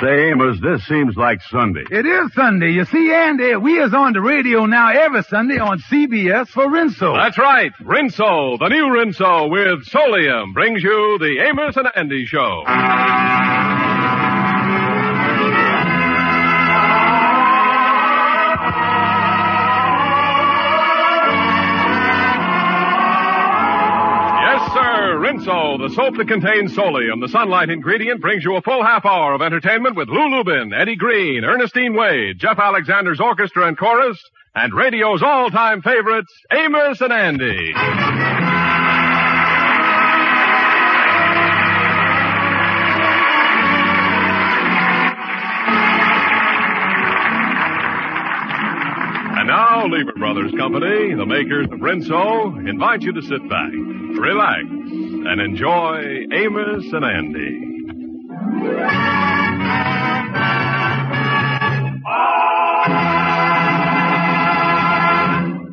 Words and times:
Say, 0.00 0.30
Amos, 0.30 0.58
this 0.60 0.84
seems 0.88 1.16
like 1.16 1.40
Sunday. 1.50 1.84
It 1.88 2.04
is 2.04 2.32
Sunday. 2.34 2.72
You 2.72 2.84
see, 2.84 3.12
Andy, 3.12 3.52
uh, 3.52 3.60
we 3.60 3.78
is 3.78 3.94
on 3.94 4.12
the 4.12 4.20
radio 4.20 4.66
now 4.66 4.88
every 4.90 5.22
Sunday 5.22 5.58
on 5.58 5.78
CBS 5.78 6.48
for 6.48 6.66
Rinso. 6.66 7.14
That's 7.16 7.38
right. 7.38 7.70
Rinso, 7.80 8.58
the 8.58 8.68
new 8.70 8.86
Rinso 8.88 9.48
with 9.50 9.86
Solium 9.86 10.52
brings 10.52 10.82
you 10.82 11.16
the 11.20 11.46
Amos 11.48 11.76
and 11.76 11.86
Andy 11.94 12.26
Show. 12.26 12.64
Rinso, 25.34 25.78
the 25.78 25.92
soap 25.94 26.16
that 26.16 26.28
contains 26.28 26.76
Solium, 26.76 27.20
the 27.20 27.28
sunlight 27.28 27.68
ingredient, 27.68 28.20
brings 28.20 28.44
you 28.44 28.54
a 28.54 28.62
full 28.62 28.84
half 28.84 29.04
hour 29.04 29.34
of 29.34 29.42
entertainment 29.42 29.96
with 29.96 30.08
Lou 30.08 30.28
Lubin, 30.28 30.72
Eddie 30.72 30.94
Green, 30.94 31.44
Ernestine 31.44 31.94
Wade, 31.94 32.38
Jeff 32.38 32.58
Alexander's 32.58 33.20
orchestra 33.20 33.66
and 33.66 33.76
chorus, 33.76 34.22
and 34.54 34.72
radio's 34.72 35.22
all-time 35.22 35.82
favorites, 35.82 36.32
Amos 36.52 37.00
and 37.00 37.12
Andy. 37.12 38.43
Now, 49.84 49.96
Lever 49.96 50.12
Brothers 50.16 50.52
Company, 50.52 51.14
the 51.14 51.26
makers 51.26 51.66
of 51.70 51.80
Rinso, 51.80 52.68
invite 52.68 53.02
you 53.02 53.12
to 53.12 53.22
sit 53.22 53.48
back, 53.48 53.70
relax, 53.72 54.62
and 54.64 55.40
enjoy 55.40 56.26
Amos 56.32 56.84
and 56.92 57.04
Andy. 57.04 57.60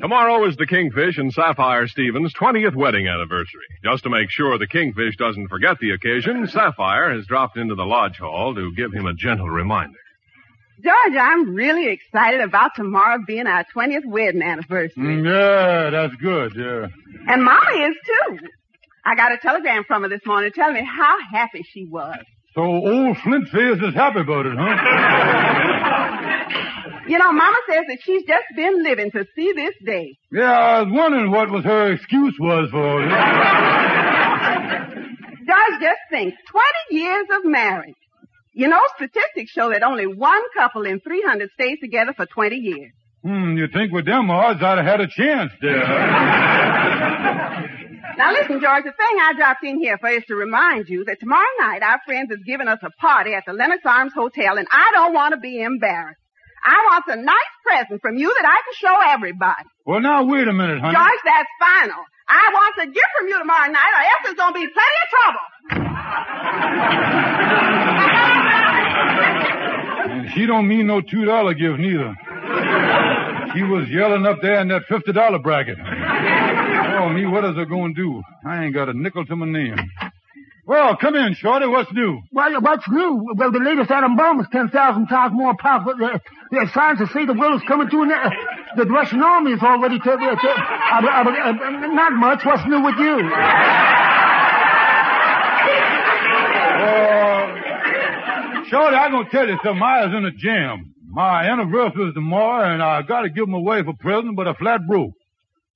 Tomorrow 0.02 0.48
is 0.48 0.58
the 0.58 0.68
Kingfish 0.68 1.18
and 1.18 1.32
Sapphire 1.32 1.88
Stevens' 1.88 2.34
20th 2.34 2.76
wedding 2.76 3.08
anniversary. 3.08 3.62
Just 3.84 4.04
to 4.04 4.10
make 4.10 4.30
sure 4.30 4.58
the 4.58 4.68
Kingfish 4.68 5.16
doesn't 5.16 5.48
forget 5.48 5.78
the 5.80 5.92
occasion, 5.92 6.48
Sapphire 6.48 7.14
has 7.14 7.26
dropped 7.28 7.58
into 7.58 7.76
the 7.76 7.86
lodge 7.86 8.18
hall 8.18 8.54
to 8.56 8.74
give 8.76 8.92
him 8.92 9.06
a 9.06 9.14
gentle 9.14 9.50
reminder. 9.50 10.01
George, 10.84 11.16
I'm 11.20 11.54
really 11.54 11.88
excited 11.90 12.42
about 12.42 12.72
tomorrow 12.76 13.20
being 13.26 13.46
our 13.48 13.66
20th 13.76 14.06
wedding 14.06 14.42
anniversary. 14.42 14.92
Mm, 14.98 15.26
yeah, 15.26 15.90
that's 15.92 16.16
good, 16.16 16.54
yeah. 16.56 16.88
And 17.28 17.44
Mama 17.44 17.88
is 17.88 17.96
too. 18.06 18.40
I 19.06 19.16
got 19.16 19.32
a 19.32 19.38
telegram 19.38 19.84
from 19.84 20.04
her 20.04 20.10
this 20.10 20.26
morning 20.26 20.52
telling 20.54 20.76
me 20.76 20.84
how 20.86 21.18
happy 21.32 21.64
she 21.72 21.86
was. 21.86 22.18
So 22.56 22.62
old 22.64 23.18
Flint 23.20 23.48
is 23.54 23.94
happy 23.96 24.20
about 24.22 24.46
it, 24.46 24.54
huh? 24.58 24.78
You 27.08 27.18
know, 27.18 27.32
Mama 27.34 27.58
says 27.68 27.84
that 27.90 27.98
she's 28.04 28.24
just 28.24 28.46
been 28.56 28.84
living 28.84 29.10
to 29.12 29.26
see 29.36 29.52
this 29.54 29.74
day. 29.84 30.18
yeah, 30.32 30.52
I 30.52 30.82
was 30.84 30.94
wondering 30.94 31.32
what 31.32 31.50
was 31.50 31.66
her 31.66 31.92
excuse 31.94 32.36
was 32.40 32.70
for 32.70 33.02
it. 33.04 33.10
George, 35.46 35.82
just 35.82 36.00
think, 36.10 36.36
20 36.90 37.02
years 37.02 37.26
of 37.34 37.44
marriage. 37.46 37.96
You 38.54 38.68
know, 38.68 38.80
statistics 38.96 39.52
show 39.52 39.70
that 39.72 39.84
only 39.84 40.06
one 40.08 40.42
couple 40.58 40.84
in 40.86 41.00
300 41.00 41.50
stays 41.54 41.80
together 41.82 42.14
for 42.16 42.26
20 42.26 42.56
years. 42.56 42.92
Hmm, 43.24 43.56
you 43.56 43.68
think 43.72 43.92
with 43.94 44.06
them 44.06 44.30
odds 44.32 44.62
I'd 44.64 44.78
have 44.80 44.86
had 44.86 45.02
a 45.02 45.08
chance 45.08 45.52
there. 45.62 45.84
Now 48.18 48.34
listen, 48.34 48.60
George, 48.62 48.84
the 48.84 48.92
thing 48.92 49.16
I 49.20 49.34
dropped 49.38 49.64
in 49.64 49.80
here 49.80 49.98
for 49.98 50.10
is 50.10 50.24
to 50.28 50.36
remind 50.36 50.90
you 50.90 51.06
that 51.06 51.20
tomorrow 51.20 51.48
night 51.60 51.82
our 51.82 52.00
friends 52.06 52.30
is 52.30 52.40
giving 52.46 52.68
us 52.68 52.78
a 52.84 52.90
party 53.00 53.34
at 53.34 53.46
the 53.48 53.54
Lennox 53.54 53.82
Arms 53.86 54.12
Hotel 54.14 54.58
and 54.58 54.68
I 54.70 54.92
don't 54.92 55.14
want 55.14 55.34
to 55.34 55.40
be 55.40 55.62
embarrassed. 55.62 56.20
I 56.64 56.76
want 56.92 57.06
a 57.08 57.16
nice 57.16 57.54
present 57.66 58.02
from 58.02 58.18
you 58.18 58.28
that 58.28 58.46
I 58.46 58.62
can 58.62 58.74
show 58.76 58.96
everybody. 59.16 59.64
well, 59.86 60.02
now 60.02 60.24
wait 60.26 60.48
a 60.48 60.54
minute, 60.54 60.82
honey. 60.82 60.94
George, 60.94 61.22
that's 61.26 61.50
final. 61.58 62.04
I 62.30 62.52
want 62.54 62.76
a 62.84 62.86
gift 62.92 63.12
from 63.18 63.28
you 63.30 63.40
tomorrow 63.40 63.72
night 63.72 63.94
or 63.96 64.04
else 64.04 64.22
there's 64.26 64.36
gonna 64.36 64.54
be 64.54 64.68
plenty 64.68 64.98
of 65.02 65.10
trouble. 65.16 65.46
And 69.22 70.32
she 70.32 70.46
don't 70.46 70.68
mean 70.68 70.88
no 70.88 71.02
two 71.02 71.26
dollar 71.26 71.54
gift 71.54 71.80
neither. 71.80 72.16
She 73.54 73.64
was 73.64 73.88
yelling 73.90 74.26
up 74.26 74.38
there 74.42 74.62
in 74.62 74.68
that 74.70 74.84
fifty 74.88 75.12
dollar 75.12 75.40
bracket. 75.40 75.78
Oh 75.80 77.10
me, 77.10 77.26
what 77.26 77.46
is 77.46 77.56
her 77.56 77.66
gonna 77.66 77.94
do? 77.94 78.22
I 78.46 78.64
ain't 78.66 78.74
got 78.74 78.90
a 78.90 78.94
nickel 78.94 79.26
to 79.26 79.36
my 79.36 79.46
name. 79.46 79.78
Well, 80.66 80.96
come 80.96 81.16
in, 81.16 81.34
Shorty. 81.34 81.66
What's 81.68 81.92
new? 81.92 82.22
Well, 82.32 82.62
what's 82.62 82.88
new? 82.88 83.26
Well, 83.36 83.52
the 83.52 83.60
latest 83.60 83.90
atom 83.92 84.16
bomb 84.16 84.40
is 84.40 84.48
10,000 84.52 85.08
times 85.08 85.34
more 85.34 85.56
powerful. 85.58 85.96
There 85.98 86.62
are 86.62 86.70
signs 86.70 87.00
say 87.12 87.26
the 87.26 87.34
world 87.34 87.62
is 87.62 87.68
coming 87.68 87.90
to 87.90 88.02
an 88.04 88.12
end. 88.12 88.34
The 88.78 88.86
Russian 88.86 89.22
army 89.22 89.52
is 89.52 89.62
already 89.62 89.98
to, 90.00 90.06
to, 90.06 90.18
to 90.18 90.22
uh, 90.22 91.02
uh, 91.02 91.30
uh, 91.30 91.52
not 91.88 92.14
much. 92.14 92.46
What's 92.46 92.66
new 92.68 92.82
with 92.84 92.96
you? 93.00 93.20
Uh, 96.80 97.52
Shorty, 98.72 98.96
I'm 98.96 99.12
gonna 99.12 99.30
tell 99.30 99.48
you 99.48 99.58
something. 99.64 99.84
I 99.84 100.06
was 100.06 100.16
in 100.16 100.26
a 100.26 100.32
jam. 100.32 100.94
My 101.10 101.44
anniversary 101.44 102.08
is 102.08 102.14
tomorrow, 102.14 102.74
and 102.74 102.82
I 102.82 103.02
gotta 103.02 103.30
give 103.30 103.50
my 103.50 103.58
wife 103.58 103.86
a 103.88 103.94
present, 103.94 104.38
but 104.38 104.48
a 104.48 104.54
flat 104.54 104.80
broke. 104.88 105.12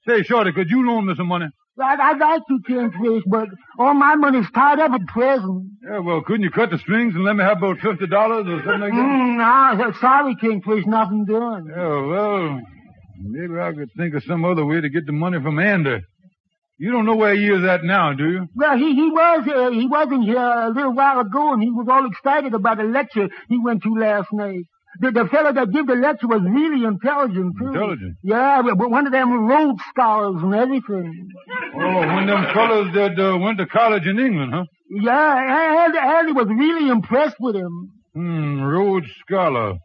Say, 0.08 0.24
Shorty, 0.24 0.54
could 0.54 0.70
you 0.70 0.88
loan 0.88 1.06
me 1.08 1.14
some 1.18 1.28
money? 1.28 1.48
I, 1.78 1.96
I'd 2.00 2.18
like 2.18 2.42
to, 2.48 2.60
Kingfish, 2.66 3.24
but 3.28 3.50
all 3.78 3.94
my 3.94 4.16
money's 4.16 4.50
tied 4.52 4.80
up 4.80 4.92
at 4.92 5.06
present. 5.08 5.72
Yeah, 5.84 6.00
well, 6.00 6.22
couldn't 6.22 6.44
you 6.44 6.52
cut 6.52 6.70
the 6.70 6.78
strings 6.78 7.16
and 7.16 7.26
let 7.26 7.36
me 7.36 7.44
have 7.44 7.58
about 7.58 7.80
fifty 7.80 8.08
dollars 8.08 8.46
or 8.48 8.60
something 8.64 8.80
like 8.80 8.94
that? 8.94 8.98
Mm, 8.98 9.38
nah, 9.38 10.00
sorry, 10.00 10.36
Kingfish, 10.40 10.86
nothing 10.86 11.26
doing. 11.26 11.66
Yeah, 11.70 12.02
well, 12.06 12.62
maybe 13.20 13.60
I 13.60 13.74
could 13.74 13.90
think 13.98 14.16
of 14.16 14.24
some 14.24 14.46
other 14.46 14.66
way 14.66 14.80
to 14.80 14.90
get 14.90 15.06
the 15.06 15.12
money 15.12 15.38
from 15.44 15.60
Andy. 15.60 16.00
You 16.78 16.92
don't 16.92 17.06
know 17.06 17.16
where 17.16 17.36
he 17.36 17.48
is 17.48 17.64
at 17.64 17.84
now, 17.84 18.14
do 18.14 18.30
you? 18.30 18.48
Well, 18.54 18.78
he, 18.78 18.94
he 18.96 19.10
was, 19.10 19.48
uh, 19.48 19.72
he 19.72 19.88
wasn't 19.88 20.26
here 20.26 20.38
a 20.38 20.70
little 20.70 20.94
while 20.94 21.20
ago, 21.22 21.54
and 21.54 21.64
he 21.64 21.72
was 21.72 21.88
all 21.90 22.06
excited 22.06 22.54
about 22.54 22.82
a 22.82 22.84
lecture 22.84 23.30
he 23.48 23.58
went 23.60 23.84
to 23.84 23.94
last 23.96 24.28
night. 24.34 24.66
The, 25.00 25.12
the 25.12 25.26
fellow 25.32 25.54
that 25.54 25.72
gave 25.72 25.88
the 25.88 25.96
lecture 25.96 26.28
was 26.28 26.42
really 26.42 26.86
intelligent, 26.86 27.56
too. 27.60 27.68
Intelligent? 27.68 28.16
Yeah, 28.24 28.62
but 28.62 28.90
one 28.90 29.06
of 29.06 29.14
them 29.14 29.48
Rhodes 29.48 29.82
scholars 29.90 30.42
and 30.42 30.54
everything. 30.54 31.30
Oh, 31.76 31.80
one 31.80 32.30
of 32.30 32.44
them 32.44 32.54
fellows 32.54 32.94
that 32.94 33.20
uh, 33.20 33.38
went 33.38 33.58
to 33.60 33.66
college 33.68 34.06
in 34.06 34.20
England, 34.20 34.54
huh? 34.54 34.64
Yeah, 34.90 35.86
Andy, 35.86 35.98
Andy 35.98 36.32
was 36.34 36.48
really 36.48 36.90
impressed 36.90 37.38
with 37.40 37.56
him. 37.56 37.92
Hmm, 38.14 38.62
Rhodes 38.62 39.08
Scholar. 39.26 39.76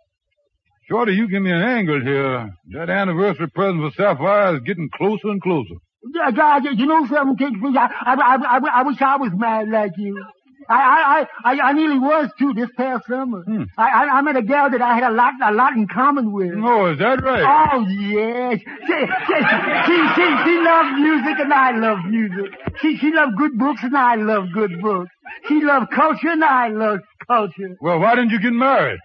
Shorty, 0.88 1.14
you 1.14 1.28
give 1.28 1.42
me 1.42 1.52
an 1.52 1.62
angle 1.62 2.00
here. 2.00 2.50
That 2.72 2.90
anniversary 2.90 3.48
present 3.48 3.80
for 3.80 3.90
Sapphire 3.96 4.56
is 4.56 4.62
getting 4.66 4.88
closer 4.94 5.28
and 5.28 5.40
closer. 5.40 5.74
You 6.02 6.86
know 6.86 7.06
something? 7.06 7.76
I, 7.76 7.88
I, 8.06 8.14
I, 8.14 8.36
I, 8.36 8.80
I 8.80 8.82
wish 8.82 9.00
I 9.00 9.16
was 9.16 9.32
mad 9.34 9.68
like 9.68 9.92
you. 9.96 10.24
I, 10.68 11.26
I, 11.44 11.52
I, 11.52 11.60
I 11.60 11.72
nearly 11.72 11.98
was 11.98 12.30
too 12.38 12.54
this 12.54 12.68
past 12.76 13.06
summer. 13.08 13.42
Hmm. 13.42 13.64
I, 13.76 13.88
I, 13.88 14.18
I 14.18 14.22
met 14.22 14.36
a 14.36 14.42
gal 14.42 14.70
that 14.70 14.80
I 14.80 14.94
had 14.94 15.02
a 15.10 15.14
lot, 15.14 15.34
a 15.42 15.52
lot 15.52 15.72
in 15.72 15.88
common 15.88 16.32
with. 16.32 16.52
Oh, 16.62 16.92
is 16.92 16.98
that 16.98 17.20
right? 17.22 17.42
Oh 17.42 17.80
yes, 17.88 18.60
she, 18.60 18.98
she, 19.26 19.38
she, 19.86 19.96
she, 20.14 20.26
she 20.44 20.54
loved 20.62 20.98
music 21.00 21.38
and 21.40 21.52
I 21.52 21.72
love 21.76 21.98
music. 22.06 22.52
She, 22.80 22.96
she 22.98 23.10
loved 23.12 23.36
good 23.36 23.58
books 23.58 23.80
and 23.82 23.96
I 23.96 24.14
love 24.14 24.52
good 24.54 24.80
books. 24.80 25.10
She 25.48 25.60
loved 25.60 25.90
culture 25.90 26.28
and 26.28 26.44
I 26.44 26.68
love 26.68 27.00
culture. 27.26 27.76
Well, 27.80 27.98
why 27.98 28.14
didn't 28.14 28.30
you 28.30 28.40
get 28.40 28.52
married? 28.52 29.00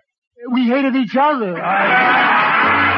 We 0.52 0.68
hated 0.68 0.96
each 0.96 1.16
other. 1.16 1.58
Oh, 1.58 2.92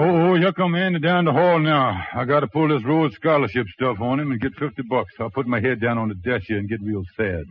oh, 0.00 0.34
here 0.34 0.52
come 0.52 0.74
Andy 0.74 0.98
down 0.98 1.24
the 1.24 1.32
hall 1.32 1.58
now. 1.58 2.04
I 2.14 2.24
gotta 2.24 2.48
pull 2.48 2.68
this 2.68 2.84
Rhodes 2.84 3.14
scholarship 3.16 3.66
stuff 3.68 4.00
on 4.00 4.18
him 4.20 4.32
and 4.32 4.40
get 4.40 4.54
fifty 4.54 4.82
bucks. 4.82 5.14
I'll 5.18 5.30
put 5.30 5.46
my 5.46 5.60
head 5.60 5.80
down 5.80 5.98
on 5.98 6.08
the 6.08 6.14
desk 6.14 6.46
here 6.46 6.58
and 6.58 6.68
get 6.68 6.80
real 6.82 7.04
sad. 7.16 7.44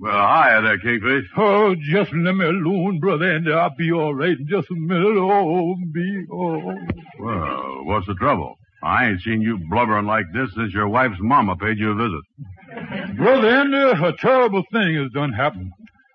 Well, 0.00 0.12
hi 0.12 0.60
there, 0.60 0.78
Kingfish. 0.78 1.26
Oh, 1.36 1.74
just 1.74 2.12
let 2.12 2.34
me 2.34 2.44
alone, 2.44 3.00
brother 3.00 3.32
Andy. 3.32 3.52
I'll 3.52 3.74
be 3.76 3.92
all 3.92 4.14
right 4.14 4.38
in 4.38 4.46
just 4.48 4.70
a 4.70 4.74
minute. 4.74 5.16
Oh, 5.16 5.76
be, 5.92 6.26
oh. 6.32 6.74
Well, 7.20 7.84
what's 7.84 8.06
the 8.06 8.14
trouble? 8.14 8.56
I 8.82 9.06
ain't 9.06 9.22
seen 9.22 9.40
you 9.40 9.58
blubbering 9.70 10.06
like 10.06 10.26
this 10.34 10.50
since 10.54 10.74
your 10.74 10.88
wife's 10.88 11.20
mama 11.20 11.56
paid 11.56 11.78
you 11.78 11.92
a 11.92 11.94
visit. 11.94 13.16
Brother 13.16 13.48
Andy, 13.48 14.04
a 14.04 14.12
terrible 14.18 14.62
thing 14.72 14.96
has 14.96 15.10
done 15.12 15.32
happened. 15.32 15.72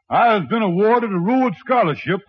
I 0.09 0.33
has 0.33 0.45
been 0.47 0.61
awarded 0.61 1.11
a 1.11 1.17
Rhodes 1.17 1.57
scholarship, 1.59 2.21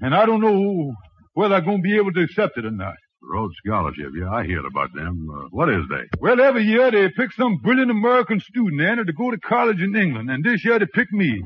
and 0.00 0.14
I 0.14 0.24
don't 0.24 0.40
know 0.40 0.94
whether 1.36 1.54
I'm 1.54 1.64
going 1.64 1.78
to 1.78 1.82
be 1.82 1.96
able 1.96 2.12
to 2.14 2.22
accept 2.22 2.56
it 2.56 2.64
or 2.64 2.70
not. 2.70 2.94
Rhodes 3.22 3.54
Scholarship, 3.64 4.10
yeah, 4.18 4.30
I 4.30 4.44
heard 4.46 4.64
about 4.64 4.94
them. 4.94 5.28
Uh, 5.30 5.48
what 5.50 5.68
is 5.68 5.82
they? 5.90 6.04
Well, 6.18 6.40
every 6.40 6.62
year 6.64 6.90
they 6.90 7.08
pick 7.08 7.32
some 7.32 7.58
brilliant 7.58 7.90
American 7.90 8.40
student, 8.40 8.80
Andy, 8.80 9.04
to 9.04 9.12
go 9.12 9.30
to 9.30 9.38
college 9.38 9.80
in 9.80 9.94
England, 9.96 10.30
and 10.30 10.42
this 10.44 10.64
year 10.64 10.78
they 10.78 10.86
picked 10.86 11.12
me. 11.12 11.42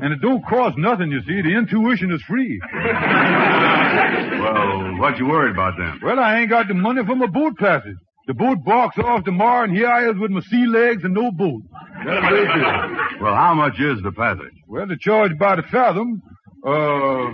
And 0.00 0.12
it 0.12 0.20
don't 0.20 0.44
cost 0.46 0.76
nothing, 0.78 1.10
you 1.12 1.20
see. 1.20 1.42
The 1.42 1.56
intuition 1.56 2.12
is 2.12 2.22
free. 2.22 2.60
Well, 4.38 4.98
what 5.00 5.18
you 5.18 5.26
worried 5.26 5.52
about 5.52 5.74
then? 5.76 5.98
Well, 6.02 6.18
I 6.20 6.38
ain't 6.38 6.50
got 6.50 6.68
the 6.68 6.74
money 6.74 7.02
for 7.04 7.16
my 7.16 7.26
boat 7.26 7.58
passage. 7.58 7.96
The 8.28 8.34
boat 8.34 8.58
balks 8.64 8.96
off 8.98 9.24
tomorrow, 9.24 9.64
and 9.64 9.76
here 9.76 9.88
I 9.88 10.10
is 10.10 10.16
with 10.16 10.30
my 10.30 10.40
sea 10.42 10.64
legs 10.66 11.02
and 11.02 11.12
no 11.14 11.32
boat. 11.32 11.62
That's. 12.04 13.20
Well, 13.20 13.34
how 13.34 13.54
much 13.54 13.80
is 13.80 14.00
the 14.02 14.12
passage? 14.12 14.54
Well, 14.68 14.86
the 14.86 14.96
charge 15.00 15.36
by 15.38 15.56
the 15.56 15.62
fathom, 15.62 16.22
uh, 16.66 17.32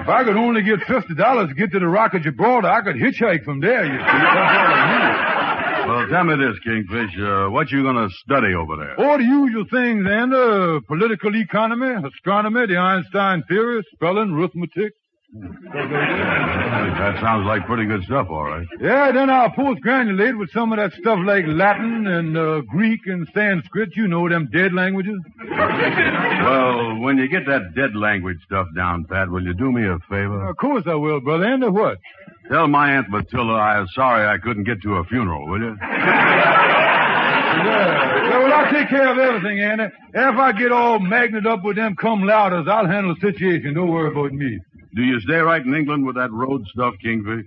if 0.00 0.08
I 0.08 0.24
could 0.24 0.36
only 0.36 0.62
get 0.62 0.80
fifty 0.88 1.14
dollars 1.14 1.48
to 1.48 1.54
get 1.54 1.72
to 1.72 1.78
the 1.78 1.86
Rock 1.88 2.14
of 2.14 2.22
Gibraltar, 2.22 2.68
I 2.68 2.80
could 2.82 2.96
hitchhike 2.96 3.44
from 3.44 3.60
there, 3.60 3.84
you 3.84 3.98
see. 3.98 4.04
That's 4.04 4.36
all 4.36 4.72
I 4.72 5.84
Well, 5.86 6.08
tell 6.08 6.24
me 6.24 6.36
this, 6.36 6.58
Kingfish. 6.64 7.18
Uh, 7.20 7.50
what 7.50 7.70
you 7.70 7.82
gonna 7.82 8.08
study 8.24 8.54
over 8.54 8.76
there? 8.76 8.96
need. 8.96 9.04
All 9.04 9.18
the 9.18 9.24
usual 9.24 9.64
things, 9.70 10.04
and 10.08 10.32
uh, 10.34 10.80
political 10.86 11.34
economy, 11.36 11.94
astronomy, 12.06 12.66
the 12.66 12.76
Einstein 12.76 13.42
theory, 13.48 13.82
spelling, 13.94 14.30
arithmetic. 14.30 14.92
That 15.72 17.18
sounds 17.20 17.46
like 17.46 17.64
pretty 17.66 17.86
good 17.86 18.02
stuff, 18.04 18.26
all 18.30 18.44
right. 18.44 18.66
Yeah, 18.80 19.12
then 19.12 19.30
I'll 19.30 19.50
post-granulate 19.50 20.36
with 20.38 20.50
some 20.52 20.72
of 20.72 20.78
that 20.78 20.92
stuff 21.00 21.18
like 21.24 21.44
Latin 21.46 22.06
and 22.06 22.36
uh, 22.36 22.60
Greek 22.62 23.00
and 23.06 23.28
Sanskrit, 23.32 23.90
you 23.96 24.08
know, 24.08 24.28
them 24.28 24.48
dead 24.52 24.72
languages. 24.72 25.16
Well, 25.50 26.98
when 27.00 27.18
you 27.18 27.28
get 27.28 27.46
that 27.46 27.74
dead 27.74 27.94
language 27.94 28.38
stuff 28.46 28.66
down, 28.76 29.04
Pat, 29.04 29.28
will 29.28 29.42
you 29.42 29.54
do 29.54 29.70
me 29.72 29.86
a 29.86 29.98
favor? 30.08 30.48
Of 30.48 30.56
course 30.56 30.84
I 30.86 30.94
will, 30.94 31.20
brother. 31.20 31.44
And 31.44 31.62
what? 31.74 31.98
Tell 32.50 32.68
my 32.68 32.92
Aunt 32.96 33.10
Matilda 33.10 33.52
I 33.52 33.78
am 33.78 33.86
sorry 33.94 34.26
I 34.26 34.38
couldn't 34.38 34.64
get 34.64 34.82
to 34.82 34.92
her 34.94 35.04
funeral, 35.04 35.48
will 35.48 35.60
you? 35.60 35.76
Yeah. 37.60 38.28
yeah, 38.30 38.38
well, 38.38 38.52
I'll 38.52 38.72
take 38.72 38.88
care 38.88 39.10
of 39.12 39.18
everything, 39.18 39.60
Andy. 39.60 39.84
If 40.14 40.36
I 40.36 40.52
get 40.52 40.72
all 40.72 40.98
magnet 40.98 41.46
up 41.46 41.62
with 41.64 41.76
them 41.76 41.96
come 41.96 42.22
louders, 42.22 42.66
I'll 42.68 42.86
handle 42.86 43.14
the 43.14 43.20
situation. 43.32 43.74
Don't 43.74 43.88
worry 43.90 44.10
about 44.10 44.32
me. 44.32 44.58
Do 44.94 45.02
you 45.02 45.20
stay 45.20 45.36
right 45.36 45.64
in 45.64 45.74
England 45.74 46.06
with 46.06 46.16
that 46.16 46.32
road 46.32 46.64
stuff, 46.72 46.94
Kingfish? 47.02 47.46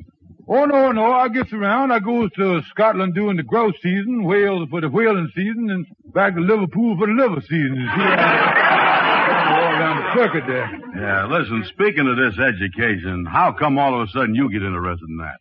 Oh, 0.56 0.66
no, 0.66 0.92
no. 0.92 1.12
I 1.14 1.30
gets 1.30 1.52
around. 1.52 1.92
I 1.92 1.98
goes 1.98 2.30
to 2.38 2.62
Scotland 2.70 3.16
during 3.16 3.38
the 3.38 3.44
grouse 3.44 3.74
season, 3.82 4.24
Wales 4.24 4.70
for 4.70 4.82
the 4.82 4.90
whaling 4.90 5.28
season, 5.36 5.68
and 5.72 5.84
back 6.14 6.36
to 6.36 6.42
Liverpool 6.42 6.96
for 6.96 7.08
the 7.08 7.14
liver 7.14 7.42
season. 7.42 7.74
You 7.74 7.88
see? 7.88 8.04
All 8.04 9.66
around 9.74 9.98
the 10.04 10.14
circuit 10.16 10.44
there. 10.46 10.70
Yeah, 10.96 11.26
listen, 11.26 11.66
speaking 11.70 12.08
of 12.08 12.18
this 12.18 12.38
education, 12.38 13.26
how 13.26 13.52
come 13.58 13.80
all 13.80 14.00
of 14.00 14.08
a 14.08 14.12
sudden 14.12 14.36
you 14.36 14.48
get 14.52 14.62
interested 14.62 15.10
in 15.10 15.18
that? 15.18 15.40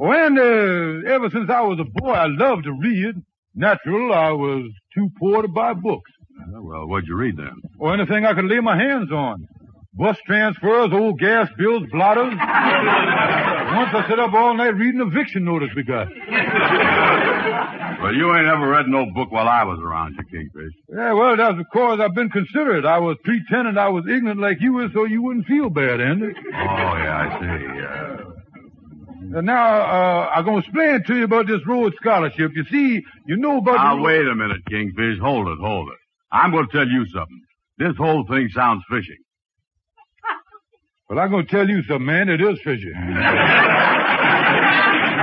Oh, 0.00 0.10
and 0.10 0.36
uh, 0.36 1.08
ever 1.14 1.30
since 1.30 1.48
I 1.48 1.60
was 1.60 1.78
a 1.78 1.84
boy, 1.84 2.10
I 2.10 2.26
loved 2.26 2.64
to 2.64 2.72
read. 2.72 3.14
Natural, 3.54 4.12
I 4.12 4.32
was 4.32 4.72
too 4.92 5.08
poor 5.20 5.42
to 5.42 5.48
buy 5.48 5.74
books. 5.74 6.10
Uh, 6.40 6.60
well, 6.62 6.88
what'd 6.88 7.06
you 7.06 7.14
read 7.14 7.36
then? 7.36 7.52
Or 7.78 7.94
anything 7.94 8.26
I 8.26 8.34
could 8.34 8.46
lay 8.46 8.58
my 8.58 8.76
hands 8.76 9.12
on. 9.12 9.46
Bus 9.94 10.16
transfers, 10.26 10.88
old 10.92 11.18
gas 11.18 11.48
bills, 11.58 11.82
blotters. 11.92 12.32
Once 12.32 13.90
I 13.92 14.06
sit 14.08 14.18
up 14.18 14.32
all 14.32 14.56
night 14.56 14.74
reading 14.74 15.02
eviction 15.02 15.44
notice 15.44 15.68
we 15.76 15.82
got. 15.82 16.08
Well, 18.02 18.14
you 18.14 18.34
ain't 18.34 18.46
ever 18.46 18.68
read 18.68 18.88
no 18.88 19.06
book 19.14 19.30
while 19.30 19.48
I 19.48 19.64
was 19.64 19.78
around, 19.80 20.16
you 20.16 20.24
Kingfish. 20.24 20.72
Yeah, 20.88 21.12
well, 21.12 21.36
that's 21.36 21.58
because 21.58 22.00
I've 22.00 22.14
been 22.14 22.30
considerate. 22.30 22.86
I 22.86 22.98
was 22.98 23.18
pretending 23.22 23.76
I 23.76 23.90
was 23.90 24.04
ignorant 24.08 24.40
like 24.40 24.60
you 24.60 24.72
were 24.72 24.88
so 24.94 25.04
you 25.04 25.22
wouldn't 25.22 25.46
feel 25.46 25.68
bad, 25.68 26.00
Andy. 26.00 26.26
Oh, 26.26 26.96
yeah, 26.96 27.28
I 27.28 27.40
see. 27.40 29.36
Uh, 29.36 29.40
now, 29.42 29.80
uh, 29.80 30.30
I'm 30.34 30.44
going 30.44 30.62
to 30.62 30.66
explain 30.66 31.04
to 31.06 31.16
you 31.16 31.24
about 31.24 31.46
this 31.46 31.60
Rhodes 31.66 31.94
Scholarship. 32.00 32.50
You 32.54 32.64
see, 32.70 33.02
you 33.26 33.36
know 33.36 33.58
about 33.58 33.76
now, 33.76 33.96
the... 33.96 34.02
wait 34.02 34.26
a 34.26 34.34
minute, 34.34 34.64
Kingfish. 34.68 35.18
Hold 35.20 35.48
it, 35.48 35.58
hold 35.60 35.88
it. 35.88 35.98
I'm 36.32 36.50
going 36.50 36.66
to 36.66 36.72
tell 36.72 36.88
you 36.88 37.06
something. 37.12 37.42
This 37.78 37.96
whole 37.96 38.24
thing 38.26 38.48
sounds 38.54 38.82
fishy. 38.90 39.18
Well, 41.12 41.20
I'm 41.22 41.30
going 41.30 41.44
to 41.44 41.52
tell 41.52 41.68
you 41.68 41.82
something, 41.82 42.06
man. 42.06 42.30
It 42.30 42.40
is 42.40 42.58
fishy. 42.64 42.90
now, 42.90 43.10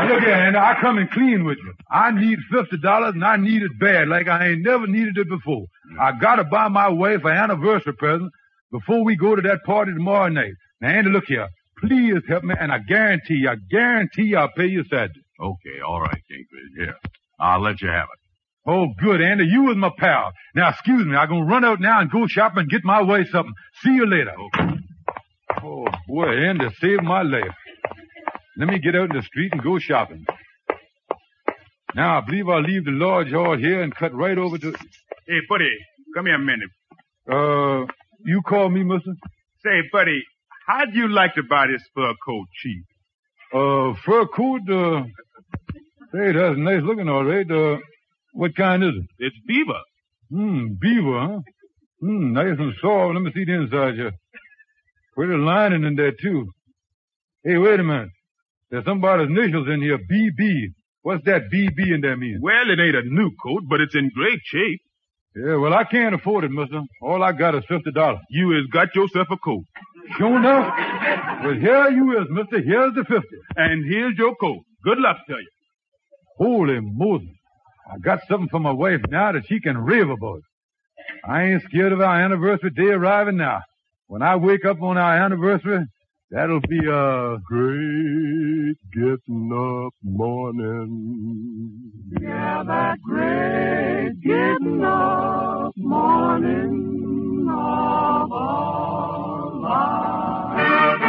look 0.08 0.22
here, 0.22 0.36
Andy. 0.36 0.60
I 0.60 0.76
come 0.80 1.00
in 1.00 1.08
clean 1.08 1.44
with 1.44 1.58
you. 1.58 1.74
I 1.90 2.12
need 2.12 2.38
$50 2.54 3.10
and 3.10 3.26
I 3.26 3.38
need 3.38 3.64
it 3.64 3.72
bad, 3.80 4.08
like 4.08 4.28
I 4.28 4.50
ain't 4.50 4.62
never 4.62 4.86
needed 4.86 5.18
it 5.18 5.28
before. 5.28 5.66
I 6.00 6.12
got 6.12 6.36
to 6.36 6.44
buy 6.44 6.68
my 6.68 6.90
wife 6.90 7.22
an 7.24 7.32
anniversary 7.32 7.94
present 7.96 8.32
before 8.72 9.04
we 9.04 9.16
go 9.16 9.36
to 9.36 9.42
that 9.42 9.64
party 9.66 9.92
tomorrow 9.92 10.30
night. 10.30 10.54
Now, 10.80 10.90
Andy, 10.90 11.10
look 11.10 11.24
here. 11.26 11.48
Please 11.80 12.22
help 12.30 12.44
me, 12.44 12.54
and 12.60 12.72
I 12.72 12.78
guarantee 12.88 13.40
you, 13.42 13.50
I 13.50 13.56
guarantee 13.72 14.26
you 14.26 14.38
I'll 14.38 14.52
pay 14.56 14.68
you 14.68 14.84
Saturday. 14.84 15.22
Okay, 15.42 15.80
all 15.84 16.02
right, 16.02 16.22
Kingfish. 16.30 16.86
Here. 16.86 16.98
I'll 17.40 17.64
let 17.64 17.82
you 17.82 17.88
have 17.88 18.10
it. 18.14 18.20
Oh, 18.70 18.90
good, 19.02 19.22
Andy. 19.24 19.46
You 19.46 19.64
was 19.64 19.76
my 19.76 19.90
pal. 19.98 20.34
Now, 20.54 20.70
excuse 20.70 21.04
me. 21.08 21.16
I'm 21.16 21.30
going 21.30 21.48
to 21.48 21.52
run 21.52 21.66
out 21.66 21.80
now 21.80 22.00
and 22.00 22.12
go 22.12 22.28
shopping 22.28 22.60
and 22.60 22.70
get 22.70 22.82
my 22.84 23.02
wife 23.02 23.30
something. 23.32 23.56
See 23.82 23.96
you 23.96 24.06
later. 24.06 24.36
Okay. 24.40 24.76
Oh, 25.62 25.86
boy, 26.08 26.26
to 26.26 26.72
save 26.80 27.02
my 27.04 27.22
life. 27.22 27.56
Let 28.58 28.70
me 28.70 28.80
get 28.80 28.96
out 28.96 29.10
in 29.12 29.18
the 29.18 29.24
street 29.24 29.52
and 29.52 29.62
go 29.62 29.78
shopping. 29.80 30.26
Now, 31.96 32.20
I 32.20 32.22
believe 32.26 32.48
I'll 32.48 32.62
leave 32.62 32.86
the 32.86 32.92
large 32.92 33.32
hall 33.32 33.58
here 33.58 33.82
and 33.82 33.94
cut 33.94 34.14
right 34.14 34.38
over 34.38 34.58
to... 34.58 34.72
Hey, 35.28 35.40
buddy, 35.50 35.70
come 36.16 36.28
here 36.28 36.36
a 36.36 36.40
minute. 36.40 36.70
Uh, 37.30 37.86
you 38.26 38.42
call 38.42 38.70
me, 38.70 38.84
mister? 38.84 39.14
Say, 39.64 39.82
buddy, 39.92 40.24
how'd 40.68 40.94
you 40.94 41.08
like 41.10 41.36
to 41.36 41.44
buy 41.44 41.68
this 41.68 41.84
fur 41.94 42.14
coat 42.26 42.48
cheap? 42.62 42.84
Uh, 43.54 43.94
fur 44.06 44.28
coat, 44.28 44.62
uh... 44.70 45.04
Hey, 46.14 46.32
that's 46.32 46.58
nice 46.58 46.82
looking, 46.84 47.10
all 47.10 47.26
right. 47.26 47.50
Uh, 47.50 47.78
what 48.34 48.56
kind 48.56 48.84
is 48.84 48.94
it? 48.96 49.26
It's 49.26 49.38
beaver. 49.46 49.82
Hmm, 50.30 50.74
beaver, 50.80 51.20
huh? 51.20 51.40
Hmm, 52.00 52.34
nice 52.34 52.58
and 52.58 52.74
soft. 52.82 53.14
Let 53.14 53.24
me 53.24 53.32
see 53.34 53.46
the 53.46 53.54
inside 53.54 53.96
here. 53.96 54.12
Pretty 55.20 55.36
lining 55.36 55.84
in 55.84 55.96
there, 55.96 56.14
too. 56.14 56.48
Hey, 57.44 57.58
wait 57.58 57.78
a 57.78 57.84
minute. 57.84 58.08
There's 58.72 58.86
somebody's 58.86 59.28
initials 59.28 59.68
in 59.68 59.82
here, 59.82 59.98
BB. 59.98 60.68
What's 61.02 61.26
that 61.26 61.52
BB 61.54 61.94
in 61.94 62.00
there 62.00 62.16
mean? 62.16 62.40
Well, 62.42 62.72
it 62.72 62.80
ain't 62.80 62.96
a 62.96 63.02
new 63.04 63.30
coat, 63.44 63.64
but 63.70 63.82
it's 63.82 63.96
in 63.96 64.12
great 64.16 64.40
shape. 64.46 64.80
Yeah, 65.36 65.58
well, 65.58 65.74
I 65.74 65.84
can't 65.84 66.16
afford 66.16 66.46
it, 66.46 66.52
mister. 66.52 66.84
All 67.02 67.22
I 67.22 67.34
got 67.34 67.54
is 67.54 67.66
$50. 67.70 68.18
You 68.30 68.52
has 68.52 68.68
got 68.72 68.96
yourself 68.96 69.28
a 69.30 69.36
coat. 69.36 69.66
Sure 70.18 70.38
enough. 70.38 70.74
Well, 71.44 71.56
here 71.56 71.90
you 71.90 72.22
is, 72.22 72.28
mister. 72.30 72.62
Here's 72.62 72.94
the 72.94 73.04
50. 73.04 73.28
And 73.58 73.92
here's 73.92 74.18
your 74.18 74.36
coat. 74.38 74.62
Good 74.86 75.00
luck 75.00 75.18
to 75.28 75.34
you. 75.34 75.50
Holy 76.38 76.80
Moses. 76.82 77.28
I 77.94 77.98
got 77.98 78.20
something 78.30 78.48
for 78.48 78.62
my 78.62 78.72
wife 78.72 79.02
now 79.10 79.34
that 79.34 79.48
she 79.50 79.60
can 79.60 79.80
rave 79.80 80.10
about. 80.10 80.44
I 81.26 81.44
ain't 81.44 81.64
scared 81.64 81.92
of 81.92 82.00
our 82.00 82.22
anniversary 82.22 82.70
day 82.70 82.94
arriving 82.94 83.36
now. 83.36 83.64
When 84.10 84.24
I 84.24 84.36
wake 84.38 84.66
up 84.66 84.82
on 84.82 84.98
our 84.98 85.18
anniversary, 85.24 85.86
that'll 86.32 86.62
be 86.62 86.80
a 86.80 87.38
great 87.46 88.76
getting 88.92 89.52
up 89.54 89.94
morning. 90.02 91.92
Yeah, 92.20 92.64
that 92.66 92.98
great 93.04 94.14
getting 94.24 94.84
up 94.84 95.74
morning 95.78 97.48
of 97.52 98.32
our 98.32 99.54
lives. 99.62 101.04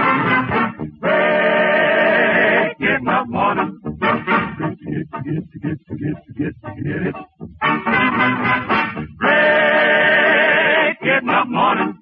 Great 1.00 2.74
getting 2.80 3.08
up 3.08 3.26
morning. 3.28 3.80
Get, 3.82 4.26
get, 5.24 5.46
get, 5.62 5.78
get, 5.96 6.18
get, 6.36 6.54
get 6.84 7.02
it. 7.06 7.14
Great 9.18 10.96
getting 11.02 11.30
up 11.30 11.48
morning. 11.48 11.99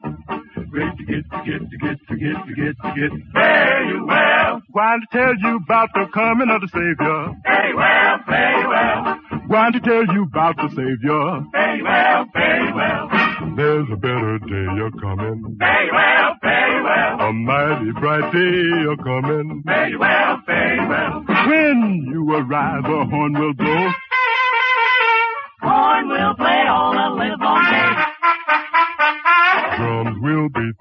Get, 1.18 1.30
to 1.30 1.50
get, 1.50 1.70
to 1.70 1.76
get, 1.78 1.98
to 2.08 2.16
get, 2.16 2.46
to 2.46 2.54
get, 2.54 2.75
to 2.78 2.94
get. 2.94 3.10
Very 3.32 4.04
well. 4.04 4.62
Going 4.72 5.00
to 5.00 5.06
tell 5.10 5.34
you 5.34 5.56
about 5.56 5.88
the 5.94 6.06
coming 6.14 6.48
of 6.48 6.60
the 6.60 6.68
Savior. 6.68 7.34
Very 7.42 7.75
well, 7.75 8.18
very 8.28 8.66
well. 8.68 9.20
Going 9.48 9.72
to 9.72 9.80
tell 9.80 10.06
you 10.14 10.22
about 10.25 10.56
the 10.56 10.68
Savior. 10.68 11.42
Very 11.52 11.82
well, 11.82 12.26
very 12.32 12.72
well. 12.72 13.08
There's 13.56 13.88
a 13.90 13.96
better 13.96 14.38
day 14.38 14.66
a 14.87 14.90
coming. 15.00 15.56
Very 15.58 15.90
well, 15.90 16.34
very 16.40 16.82
well. 16.84 17.20
A 17.20 17.32
mighty 17.32 17.90
bright 17.98 18.32
day 18.32 18.92
a 18.92 18.96
coming. 19.02 19.62
Very 19.66 19.96
well, 19.96 20.40
very 20.46 20.87
well. 20.87 21.25
When 21.26 22.06
you 22.12 22.30
arrive, 22.32 22.84
a 22.84 23.04
horn 23.06 23.32
will 23.32 23.54
blow. 23.54 23.90
Horn 25.62 26.08
will 26.08 26.34
play 26.37 26.64
all 26.68 26.92
the 26.92 27.16
live 27.16 27.40
long 27.40 27.57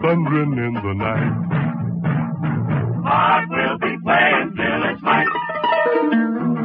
thundering 0.07 0.53
in 0.53 0.73
the 0.73 0.93
night. 0.93 1.33
Heart 3.03 3.49
will 3.49 3.77
be 3.79 3.93
playing 4.03 4.53
till 4.55 4.83
it's 4.89 5.03
light. 5.03 5.27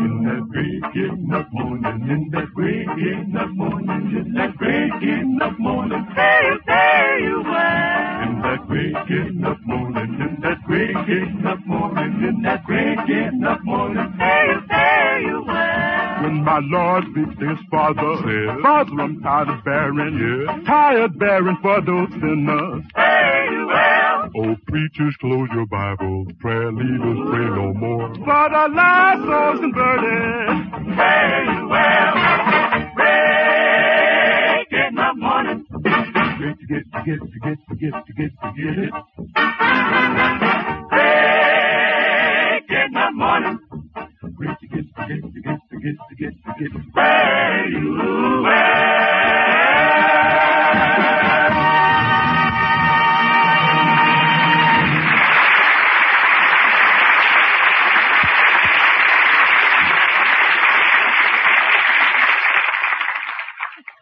In 0.04 0.14
that 0.26 0.42
great 0.48 0.82
getting 0.94 1.30
up 1.34 1.48
morning, 1.50 2.08
in 2.08 2.30
that 2.30 2.48
great 2.54 2.86
getting 2.86 3.34
up 3.36 3.50
morning, 3.50 4.14
in 4.16 4.32
that 4.34 4.56
great 4.56 4.92
getting 5.00 5.38
up 5.42 5.58
morning. 5.58 6.04
Hey, 6.14 6.50
say 6.68 7.18
you 7.22 7.42
well. 7.42 8.22
In 8.22 8.42
that 8.42 8.60
great 8.68 8.94
getting 9.08 9.44
up 9.44 9.58
morning, 9.66 10.14
in 10.22 10.40
that 10.42 10.58
great 10.64 10.94
getting 10.94 11.44
up 11.44 11.66
morning, 11.66 12.12
in 12.28 12.42
that 12.42 12.64
great 12.64 12.98
getting 13.08 13.44
up 13.44 13.58
morning. 13.64 14.12
Hey, 14.20 14.54
say 14.70 15.22
you 15.26 15.42
well. 15.44 16.22
When 16.22 16.44
my 16.44 16.60
Lord 16.62 17.04
to 17.14 17.48
his 17.48 17.58
father. 17.72 18.41
Says? 18.62 18.86
I'm 18.98 19.20
tired 19.22 19.48
of 19.48 19.64
bearing. 19.64 20.18
Yeah. 20.18 20.60
Tired 20.66 21.18
bearing 21.18 21.58
for 21.62 21.80
those 21.82 22.08
sinners. 22.20 22.84
Hey, 22.94 23.48
well. 23.66 24.30
Oh, 24.36 24.56
preachers, 24.66 25.16
close 25.20 25.48
your 25.52 25.66
Bibles. 25.66 26.28
Prayer 26.40 26.72
leaders, 26.72 27.18
pray 27.30 27.44
no 27.50 27.74
more. 27.74 28.08
For 28.14 28.48
the 28.48 28.68
lost 28.70 29.22
souls 29.26 29.60
converted. 29.60 30.48
Hey, 30.94 31.46
well. 31.68 32.14
Break 32.96 34.72
in 34.72 34.94
the 34.94 35.12
morning. 35.16 35.66
Get 35.72 36.58
to 36.58 36.66
get 36.66 36.84
to 36.92 36.98
get 37.04 37.20
to 37.20 37.38
get 37.42 37.58
to 37.68 37.74
get 37.76 37.92
to 38.06 38.12
get 38.14 38.30
to 38.42 38.48
get 38.56 38.78
it. 38.78 38.92
Hey, 46.94 47.64
you. 47.70 48.42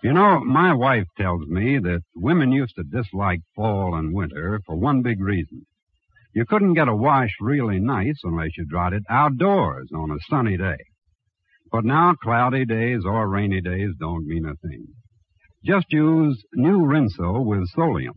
You 0.03 0.15
know, 0.15 0.41
my 0.41 0.73
wife 0.75 1.05
tells 1.19 1.47
me 1.47 1.79
that 1.79 2.01
women 2.17 2.53
used 2.53 2.75
to 2.77 2.85
dislike 2.85 3.41
fall 3.55 3.95
and 3.95 4.15
winter 4.15 4.61
for 4.67 4.77
one 4.77 5.03
big 5.03 5.21
reason. 5.21 5.67
You 6.35 6.47
couldn't 6.49 6.75
get 6.75 6.89
a 6.89 6.97
wash 6.97 7.31
really 7.41 7.81
nice 7.81 8.21
unless 8.25 8.57
you 8.57 8.65
dried 8.65 8.93
it 8.95 9.03
outdoors 9.11 9.91
on 9.95 10.11
a 10.11 10.19
sunny 10.29 10.57
day. 10.57 10.79
But 11.73 11.85
now 11.85 12.15
cloudy 12.15 12.65
days 12.65 13.03
or 13.05 13.29
rainy 13.29 13.61
days 13.61 13.91
don't 13.99 14.27
mean 14.27 14.45
a 14.45 14.55
thing. 14.57 14.87
Just 15.65 15.87
use 15.93 16.43
new 16.55 16.81
Rinso 16.81 17.45
with 17.45 17.71
Solium. 17.77 18.17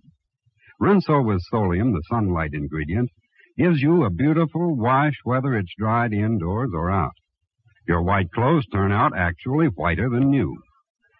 Rinso 0.81 1.23
with 1.25 1.41
Solium, 1.51 1.93
the 1.93 2.01
sunlight 2.09 2.51
ingredient, 2.53 3.09
gives 3.57 3.81
you 3.81 4.03
a 4.03 4.09
beautiful 4.09 4.75
wash 4.75 5.13
whether 5.23 5.55
it's 5.55 5.73
dried 5.77 6.13
indoors 6.13 6.71
or 6.73 6.89
out. 6.89 7.13
Your 7.87 8.01
white 8.01 8.31
clothes 8.31 8.65
turn 8.67 8.91
out 8.91 9.15
actually 9.15 9.67
whiter 9.67 10.09
than 10.09 10.29
new 10.29 10.57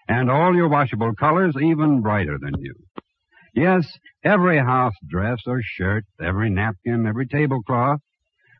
and 0.07 0.29
all 0.29 0.55
your 0.55 0.67
washable 0.67 1.13
colors 1.15 1.55
even 1.61 2.01
brighter 2.01 2.37
than 2.39 2.53
new. 2.57 2.75
Yes, 3.55 3.87
every 4.23 4.57
house 4.57 4.93
dress 5.07 5.39
or 5.45 5.61
shirt, 5.63 6.05
every 6.21 6.49
napkin, 6.49 7.05
every 7.05 7.27
tablecloth 7.27 7.99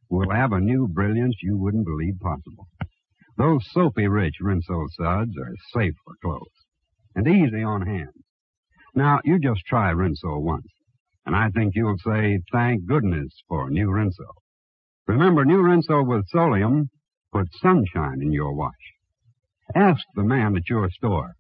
will 0.09 0.29
have 0.29 0.51
a 0.51 0.59
new 0.59 0.87
brilliance 0.87 1.35
you 1.41 1.57
wouldn't 1.57 1.85
believe 1.85 2.19
possible. 2.21 2.67
Those 3.37 3.65
soapy 3.71 4.07
rich 4.07 4.35
Rinso 4.41 4.87
suds 4.89 5.37
are 5.37 5.55
safe 5.73 5.95
for 6.05 6.15
clothes 6.21 6.65
and 7.15 7.27
easy 7.27 7.63
on 7.63 7.81
hands. 7.85 8.23
Now, 8.95 9.21
you 9.23 9.39
just 9.39 9.65
try 9.65 9.91
Rinso 9.91 10.39
once, 10.39 10.67
and 11.25 11.35
I 11.35 11.49
think 11.49 11.73
you'll 11.75 11.97
say, 11.97 12.39
thank 12.51 12.85
goodness 12.85 13.31
for 13.47 13.69
new 13.69 13.87
Rinso. 13.87 14.27
Remember, 15.07 15.45
new 15.45 15.61
Rinso 15.63 16.05
with 16.05 16.29
Solium 16.33 16.89
puts 17.31 17.59
sunshine 17.59 18.21
in 18.21 18.31
your 18.31 18.53
wash. 18.53 18.71
Ask 19.73 20.03
the 20.15 20.23
man 20.23 20.55
at 20.55 20.69
your 20.69 20.89
store 20.91 21.33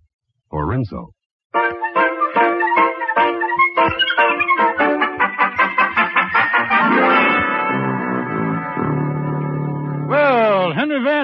for 0.49 0.65
Rinso. 0.65 1.11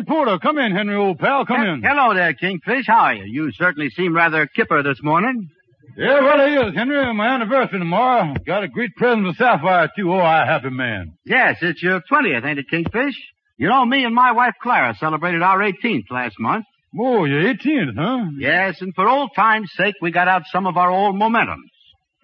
Porter, 0.08 0.40
come 0.40 0.58
in, 0.58 0.72
Henry, 0.76 0.96
old 0.96 1.20
pal, 1.20 1.46
come 1.46 1.62
in. 1.62 1.82
Hello 1.84 2.14
there, 2.14 2.34
Kingfish. 2.34 2.86
How 2.88 3.06
are 3.06 3.16
you? 3.16 3.26
You 3.26 3.52
certainly 3.54 3.90
seem 3.90 4.16
rather 4.16 4.48
kipper 4.48 4.84
this 4.84 5.02
morning. 5.02 5.50
Yeah, 5.98 6.22
well, 6.22 6.40
it 6.40 6.68
is, 6.68 6.76
Henry. 6.76 7.14
My 7.14 7.30
anniversary 7.30 7.80
tomorrow. 7.80 8.34
Got 8.46 8.64
a 8.64 8.68
great 8.68 8.96
present 8.96 9.28
for 9.28 9.34
Sapphire, 9.34 9.90
too. 9.96 10.12
Oh, 10.14 10.20
I 10.20 10.46
happy 10.46 10.70
man. 10.70 11.14
Yes, 11.26 11.58
it's 11.62 11.82
your 11.84 12.02
20th, 12.12 12.46
ain't 12.46 12.60
it, 12.60 12.70
Kingfish? 12.70 13.16
You 13.58 13.68
know, 13.68 13.86
me 13.86 14.06
and 14.06 14.16
my 14.16 14.32
wife 14.32 14.54
Clara 14.62 14.96
celebrated 15.00 15.42
our 15.42 15.60
18th 15.60 16.10
last 16.10 16.36
month. 16.40 16.66
Oh, 16.98 17.26
you're 17.26 17.54
18th, 17.54 17.96
huh? 17.98 18.26
Yes, 18.38 18.82
and 18.82 18.94
for 18.96 19.08
old 19.08 19.32
time's 19.36 19.72
sake, 19.76 19.96
we 20.02 20.12
got 20.12 20.28
out 20.28 20.44
some 20.52 20.66
of 20.66 20.78
our 20.78 20.90
old 20.90 21.16
momentums. 21.16 21.58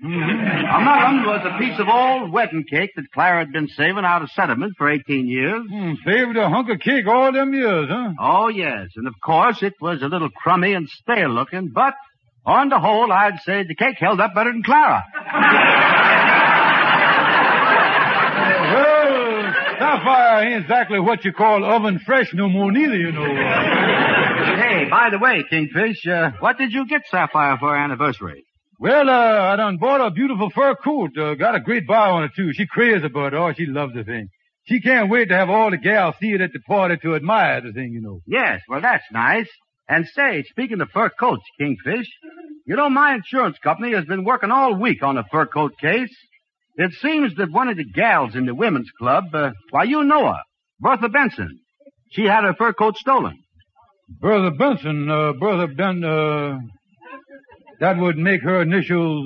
Among 0.04 1.24
them 1.24 1.26
was 1.26 1.42
a 1.46 1.58
piece 1.58 1.80
of 1.80 1.88
old 1.88 2.32
wedding 2.32 2.66
cake 2.70 2.92
that 2.96 3.06
Clara 3.14 3.40
had 3.40 3.52
been 3.54 3.68
saving 3.70 4.04
out 4.06 4.22
of 4.22 4.30
sentiment 4.32 4.74
for 4.78 4.90
18 4.90 5.28
years. 5.28 5.64
Hmm, 5.70 5.94
saved 6.06 6.36
a 6.38 6.50
hunk 6.50 6.70
of 6.70 6.80
cake 6.82 7.08
all 7.08 7.32
them 7.32 7.54
years, 7.54 7.88
huh? 7.90 8.12
Oh, 8.20 8.48
yes, 8.50 8.90
and 8.98 9.08
of 9.08 9.14
course 9.24 9.64
it 9.64 9.74
was 9.80 10.02
a 10.02 10.08
little 10.08 10.30
crummy 10.30 10.74
and 10.74 10.90
stale 10.90 11.30
looking, 11.30 11.70
but 11.74 11.94
on 12.46 12.70
the 12.70 12.80
whole, 12.80 13.12
I'd 13.12 13.40
say 13.46 13.64
the 13.64 13.74
cake 13.76 13.96
held 14.00 14.20
up 14.20 14.36
better 14.36 14.52
than 14.52 14.64
Clara. 14.64 15.04
Well, 18.66 19.54
Sapphire 19.80 20.44
ain't 20.48 20.64
exactly 20.64 21.00
what 21.00 21.24
you 21.26 21.32
call 21.34 21.64
oven 21.64 22.00
fresh 22.06 22.34
no 22.34 22.48
more 22.50 22.72
neither, 22.72 22.96
you 22.96 23.12
know. 23.12 23.24
Hey, 23.26 24.86
by 24.90 25.10
the 25.12 25.20
way, 25.20 25.44
Kingfish, 25.50 26.06
uh, 26.08 26.32
what 26.40 26.58
did 26.58 26.72
you 26.72 26.86
get 26.88 27.02
Sapphire 27.10 27.58
for 27.60 27.70
her 27.70 27.76
anniversary? 27.78 28.45
Well, 28.78 29.10
uh, 29.10 29.54
I 29.54 29.56
done 29.56 29.78
bought 29.78 30.06
a 30.06 30.12
beautiful 30.12 30.50
fur 30.50 30.76
coat. 30.76 31.18
Uh, 31.18 31.36
got 31.36 31.56
a 31.56 31.62
great 31.62 31.88
buy 31.88 32.10
on 32.10 32.26
it, 32.26 32.32
too. 32.36 32.52
She 32.54 32.66
crazy 32.68 33.06
about 33.06 33.34
it. 33.34 33.38
Oh, 33.38 33.54
she 33.54 33.66
loves 33.66 33.94
the 33.94 34.04
thing. 34.04 34.30
She 34.68 34.82
can't 34.82 35.10
wait 35.10 35.30
to 35.30 35.36
have 35.36 35.50
all 35.50 35.72
the 35.72 35.78
gals 35.78 36.16
see 36.20 36.34
it 36.34 36.42
at 36.42 36.52
the 36.52 36.60
party 36.60 36.98
to 37.04 37.16
admire 37.16 37.62
the 37.62 37.72
thing, 37.72 37.92
you 37.94 38.02
know. 38.02 38.22
Yes, 38.26 38.62
well, 38.68 38.82
that's 38.82 39.04
nice. 39.12 39.48
And 39.88 40.06
say, 40.08 40.44
speaking 40.50 40.82
of 40.82 40.90
fur 40.90 41.10
coats, 41.10 41.44
Kingfish, 41.60 42.08
you 42.66 42.76
know, 42.76 42.90
my 42.90 43.14
insurance 43.14 43.58
company 43.64 43.94
has 43.94 44.06
been 44.06 44.26
working 44.26 44.52
all 44.52 44.74
week 44.76 45.04
on 45.04 45.18
a 45.18 45.24
fur 45.32 45.46
coat 45.46 45.74
case. 45.80 46.14
It 46.78 46.92
seems 47.02 47.36
that 47.36 47.52
one 47.52 47.70
of 47.70 47.78
the 47.78 47.86
gals 47.86 48.36
in 48.36 48.48
the 48.48 48.56
women's 48.56 48.90
club, 48.98 49.26
uh, 49.34 49.52
why, 49.70 49.84
you 49.84 50.04
know 50.04 50.26
her, 50.26 50.42
Bertha 50.80 51.08
Benson. 51.08 51.60
She 52.12 52.24
had 52.24 52.44
her 52.44 52.56
fur 52.56 52.74
coat 52.74 52.98
stolen. 52.98 53.38
Bertha 54.20 54.52
Benson, 54.56 55.10
uh, 55.10 55.34
Bertha 55.34 55.74
Ben, 55.74 56.04
uh, 56.04 56.58
that 57.80 57.98
would 57.98 58.18
make 58.18 58.42
her 58.44 58.62
initials 58.62 59.26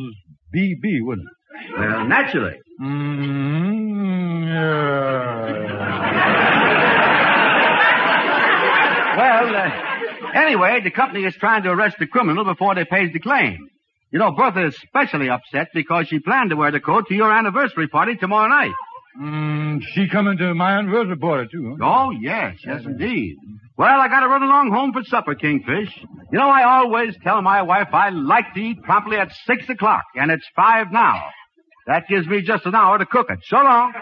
BB, 0.56 1.02
wouldn't 1.02 1.28
it? 1.28 1.78
Well, 1.78 2.06
naturally. 2.08 2.56
Mm, 2.82 4.50
Well, 9.18 9.56
uh, 9.56 9.70
anyway, 10.34 10.80
the 10.84 10.92
company 10.92 11.26
is 11.26 11.36
trying 11.36 11.64
to 11.64 11.70
arrest 11.72 11.98
the 12.00 12.08
criminal 12.08 12.46
before 12.46 12.74
they 12.76 12.86
pays 12.86 13.12
the 13.12 13.20
claim. 13.20 13.58
You 14.12 14.20
know, 14.20 14.32
Bertha 14.32 14.68
is 14.68 14.76
especially 14.86 15.30
upset 15.30 15.68
because 15.74 16.08
she 16.08 16.20
planned 16.20 16.52
to 16.52 16.56
wear 16.56 16.72
the 16.72 16.80
coat 16.80 17.08
to 17.10 17.16
your 17.16 17.32
anniversary 17.32 17.88
party 17.90 18.16
tomorrow 18.16 18.48
night. 18.48 18.72
Mm, 19.22 19.82
she 19.94 20.08
coming 20.08 20.38
to 20.38 20.54
my 20.54 20.78
anniversary 20.78 21.18
party, 21.18 21.50
too, 21.52 21.76
huh? 21.80 21.86
Oh, 21.86 22.12
yes, 22.12 22.56
yes, 22.66 22.84
indeed. 22.86 23.36
Well, 23.78 24.00
I 24.00 24.08
gotta 24.08 24.28
run 24.28 24.44
along 24.44 24.72
home 24.72 24.94
for 24.94 25.04
supper, 25.04 25.36
Kingfish. 25.36 25.90
You 26.32 26.38
know, 26.38 26.50
I 26.50 26.64
always 26.82 27.16
tell 27.24 27.42
my 27.42 27.64
wife 27.64 27.88
I 27.92 28.10
like 28.10 28.54
to 28.54 28.60
eat 28.60 28.84
promptly 28.84 29.18
at 29.18 29.32
six 29.48 29.68
o'clock, 29.68 30.04
and 30.16 30.30
it's 30.30 30.46
five 30.56 30.92
now. 30.92 31.24
That 31.88 32.08
gives 32.08 32.28
me 32.28 32.42
just 32.42 32.66
an 32.68 32.76
hour 32.76 32.98
to 33.00 33.06
cook 33.06 33.28
it. 33.30 33.40
So 33.50 33.58
long. 33.58 33.94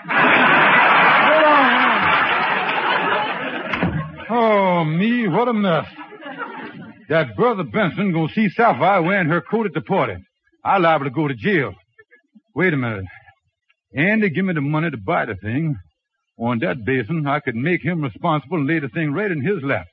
Oh, 4.30 4.84
me, 4.84 5.28
what 5.30 5.48
a 5.48 5.54
mess. 5.54 5.86
That 7.08 7.38
brother 7.38 7.64
Benson 7.64 8.12
gonna 8.12 8.34
see 8.34 8.50
Sapphire 8.50 9.02
wearing 9.02 9.30
her 9.30 9.40
coat 9.40 9.66
at 9.66 9.74
the 9.74 9.80
party. 9.82 10.16
I 10.66 10.80
liable 10.80 11.06
to 11.06 11.12
go 11.12 11.30
to 11.30 11.34
jail. 11.34 11.72
Wait 12.54 12.74
a 12.74 12.78
minute. 12.78 13.06
Andy, 13.96 14.30
give 14.30 14.44
me 14.44 14.54
the 14.54 14.60
money 14.60 14.92
to 14.92 14.98
buy 14.98 15.26
the 15.26 15.36
thing. 15.36 15.78
On 16.38 16.60
that 16.60 16.84
basis, 16.86 17.16
I 17.26 17.40
could 17.40 17.56
make 17.56 17.82
him 17.82 18.02
responsible 18.02 18.58
and 18.58 18.68
lay 18.68 18.80
the 18.80 18.90
thing 18.90 19.14
right 19.14 19.32
in 19.32 19.42
his 19.42 19.64
lap. 19.64 19.86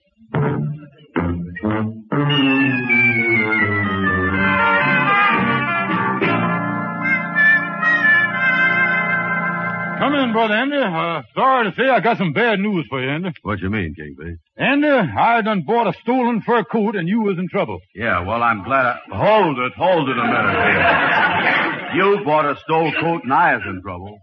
Come 10.04 10.16
in, 10.16 10.32
brother 10.32 10.52
Andy. 10.52 10.76
Uh, 10.76 11.22
sorry 11.34 11.70
to 11.70 11.76
say 11.78 11.88
I 11.88 11.98
got 12.00 12.18
some 12.18 12.34
bad 12.34 12.60
news 12.60 12.84
for 12.90 13.02
you, 13.02 13.08
Andy. 13.08 13.30
What 13.40 13.60
you 13.60 13.70
mean, 13.70 13.94
Kingfish? 13.96 14.36
Andy, 14.58 14.86
I 14.86 15.40
done 15.40 15.62
bought 15.66 15.86
a 15.86 15.94
stolen 16.02 16.42
fur 16.42 16.62
coat 16.62 16.94
and 16.94 17.08
you 17.08 17.22
was 17.22 17.38
in 17.38 17.48
trouble. 17.48 17.78
Yeah, 17.94 18.20
well, 18.20 18.42
I'm 18.42 18.64
glad 18.64 18.84
I... 18.84 18.98
Hold 19.16 19.58
it, 19.60 19.72
hold 19.72 20.10
it 20.10 20.18
a 20.18 20.22
minute 20.22 20.56
here. 20.60 21.90
You 21.96 22.22
bought 22.22 22.44
a 22.44 22.60
stole 22.64 22.92
coat 23.00 23.22
and 23.24 23.32
I 23.32 23.56
was 23.56 23.62
in 23.64 23.80
trouble. 23.80 24.18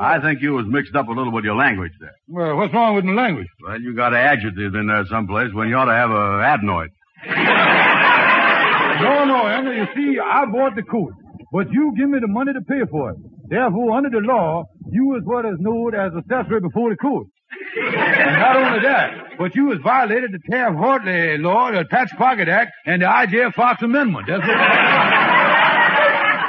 I 0.00 0.18
think 0.18 0.40
you 0.40 0.54
was 0.54 0.64
mixed 0.66 0.94
up 0.94 1.08
a 1.08 1.12
little 1.12 1.30
with 1.30 1.44
your 1.44 1.56
language 1.56 1.92
there. 2.00 2.14
Well, 2.28 2.56
what's 2.56 2.72
wrong 2.72 2.94
with 2.96 3.04
my 3.04 3.12
language? 3.12 3.48
Well, 3.62 3.78
you 3.78 3.94
got 3.94 4.14
an 4.14 4.20
adjective 4.20 4.74
in 4.74 4.86
there 4.86 5.04
someplace 5.10 5.52
when 5.52 5.68
you 5.68 5.76
ought 5.76 5.92
to 5.92 5.92
have 5.92 6.10
a 6.10 6.40
adenoid. 6.40 6.88
No, 9.02 9.24
no, 9.26 9.46
Andy, 9.46 9.76
you 9.76 9.86
see, 9.94 10.18
I 10.18 10.46
bought 10.46 10.74
the 10.74 10.82
coat, 10.82 11.12
but 11.52 11.70
you 11.70 11.92
give 11.98 12.08
me 12.08 12.18
the 12.18 12.28
money 12.28 12.54
to 12.54 12.62
pay 12.62 12.80
for 12.90 13.10
it. 13.10 13.16
Therefore, 13.48 13.96
under 13.96 14.10
the 14.10 14.18
law, 14.18 14.64
you 14.90 15.16
is 15.16 15.22
what 15.24 15.44
is 15.44 15.56
known 15.58 15.94
as 15.94 16.12
accessory 16.16 16.60
before 16.60 16.90
the 16.90 16.96
court. 16.96 17.26
And 17.76 18.38
not 18.38 18.56
only 18.56 18.80
that, 18.80 19.38
but 19.38 19.54
you 19.54 19.66
was 19.66 19.78
violated 19.82 20.32
the 20.32 20.38
Taft-Hartley 20.50 21.38
law, 21.38 21.70
the 21.70 21.84
Tax 21.84 22.12
Pocket 22.14 22.48
Act, 22.48 22.72
and 22.86 23.02
the 23.02 23.08
I.J. 23.08 23.52
Fox 23.56 23.82
Amendment. 23.82 24.26
That's 24.28 24.40
what... 24.40 24.48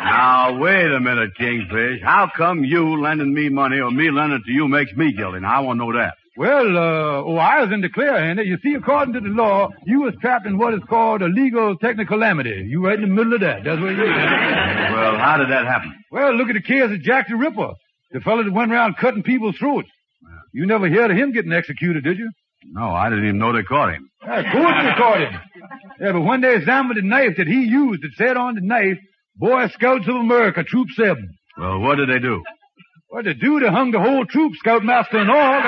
Now, 0.09 0.57
wait 0.59 0.91
a 0.91 0.99
minute, 0.99 1.31
Kingfish. 1.37 2.01
How 2.03 2.29
come 2.35 2.63
you 2.63 2.99
lending 3.01 3.33
me 3.33 3.49
money 3.49 3.79
or 3.79 3.91
me 3.91 4.11
lending 4.11 4.39
it 4.39 4.45
to 4.45 4.51
you 4.51 4.67
makes 4.67 4.91
me 4.93 5.13
guilty? 5.13 5.39
Now, 5.39 5.57
I 5.57 5.59
want 5.61 5.79
to 5.79 5.85
know 5.85 5.93
that. 5.93 6.15
Well, 6.39 6.77
uh, 6.77 7.23
oh, 7.27 7.35
I 7.35 7.61
was 7.61 7.71
in 7.73 7.81
the 7.81 7.89
clear, 7.89 8.15
Andy. 8.15 8.43
You 8.43 8.57
see, 8.63 8.73
according 8.73 9.13
to 9.15 9.19
the 9.19 9.27
law, 9.27 9.69
you 9.85 10.01
was 10.01 10.13
trapped 10.21 10.45
in 10.45 10.57
what 10.57 10.73
is 10.73 10.79
called 10.87 11.21
a 11.21 11.27
legal 11.27 11.75
technical 11.77 12.17
calamity. 12.17 12.65
You 12.65 12.85
right 12.85 12.95
in 12.95 13.01
the 13.01 13.07
middle 13.07 13.33
of 13.33 13.41
that. 13.41 13.65
That's 13.65 13.81
what 13.81 13.91
you 13.91 13.97
Well, 14.03 15.17
how 15.17 15.35
did 15.37 15.49
that 15.51 15.65
happen? 15.65 15.93
Well, 16.11 16.33
look 16.35 16.47
at 16.47 16.53
the 16.55 16.61
case 16.61 16.83
of 16.83 17.01
Jack 17.01 17.27
the 17.27 17.35
Ripper, 17.35 17.73
the 18.11 18.19
fellow 18.21 18.43
that 18.43 18.53
went 18.53 18.71
around 18.71 18.97
cutting 18.97 19.23
people's 19.23 19.57
throats. 19.57 19.89
You 20.53 20.65
never 20.65 20.89
heard 20.89 21.11
of 21.11 21.17
him 21.17 21.31
getting 21.31 21.53
executed, 21.53 22.03
did 22.03 22.17
you? 22.17 22.29
No, 22.65 22.89
I 22.89 23.09
didn't 23.09 23.25
even 23.25 23.37
know 23.37 23.53
they 23.53 23.63
caught 23.63 23.93
him. 23.93 24.09
Yeah, 24.25 24.39
of 24.39 24.51
course 24.51 24.83
they 24.83 24.93
caught 24.97 25.21
him. 25.21 25.39
Yeah, 26.01 26.11
but 26.13 26.21
when 26.21 26.41
they 26.41 26.55
examined 26.55 26.97
the 26.97 27.07
knife 27.07 27.37
that 27.37 27.47
he 27.47 27.63
used, 27.65 28.03
it 28.03 28.11
said 28.17 28.35
on 28.35 28.55
the 28.55 28.61
knife, 28.61 28.97
Boy 29.35 29.67
Scouts 29.69 30.07
of 30.07 30.15
America, 30.15 30.63
Troop 30.63 30.89
7. 30.95 31.29
Well, 31.57 31.79
what 31.79 31.95
did 31.95 32.09
they 32.09 32.19
do? 32.19 32.43
Well, 33.11 33.23
the 33.23 33.33
do? 33.33 33.59
that 33.61 33.71
hung 33.71 33.91
the 33.91 33.99
whole 33.99 34.25
troop, 34.25 34.53
Scoutmaster 34.57 35.17
and 35.17 35.31
all. 35.31 35.59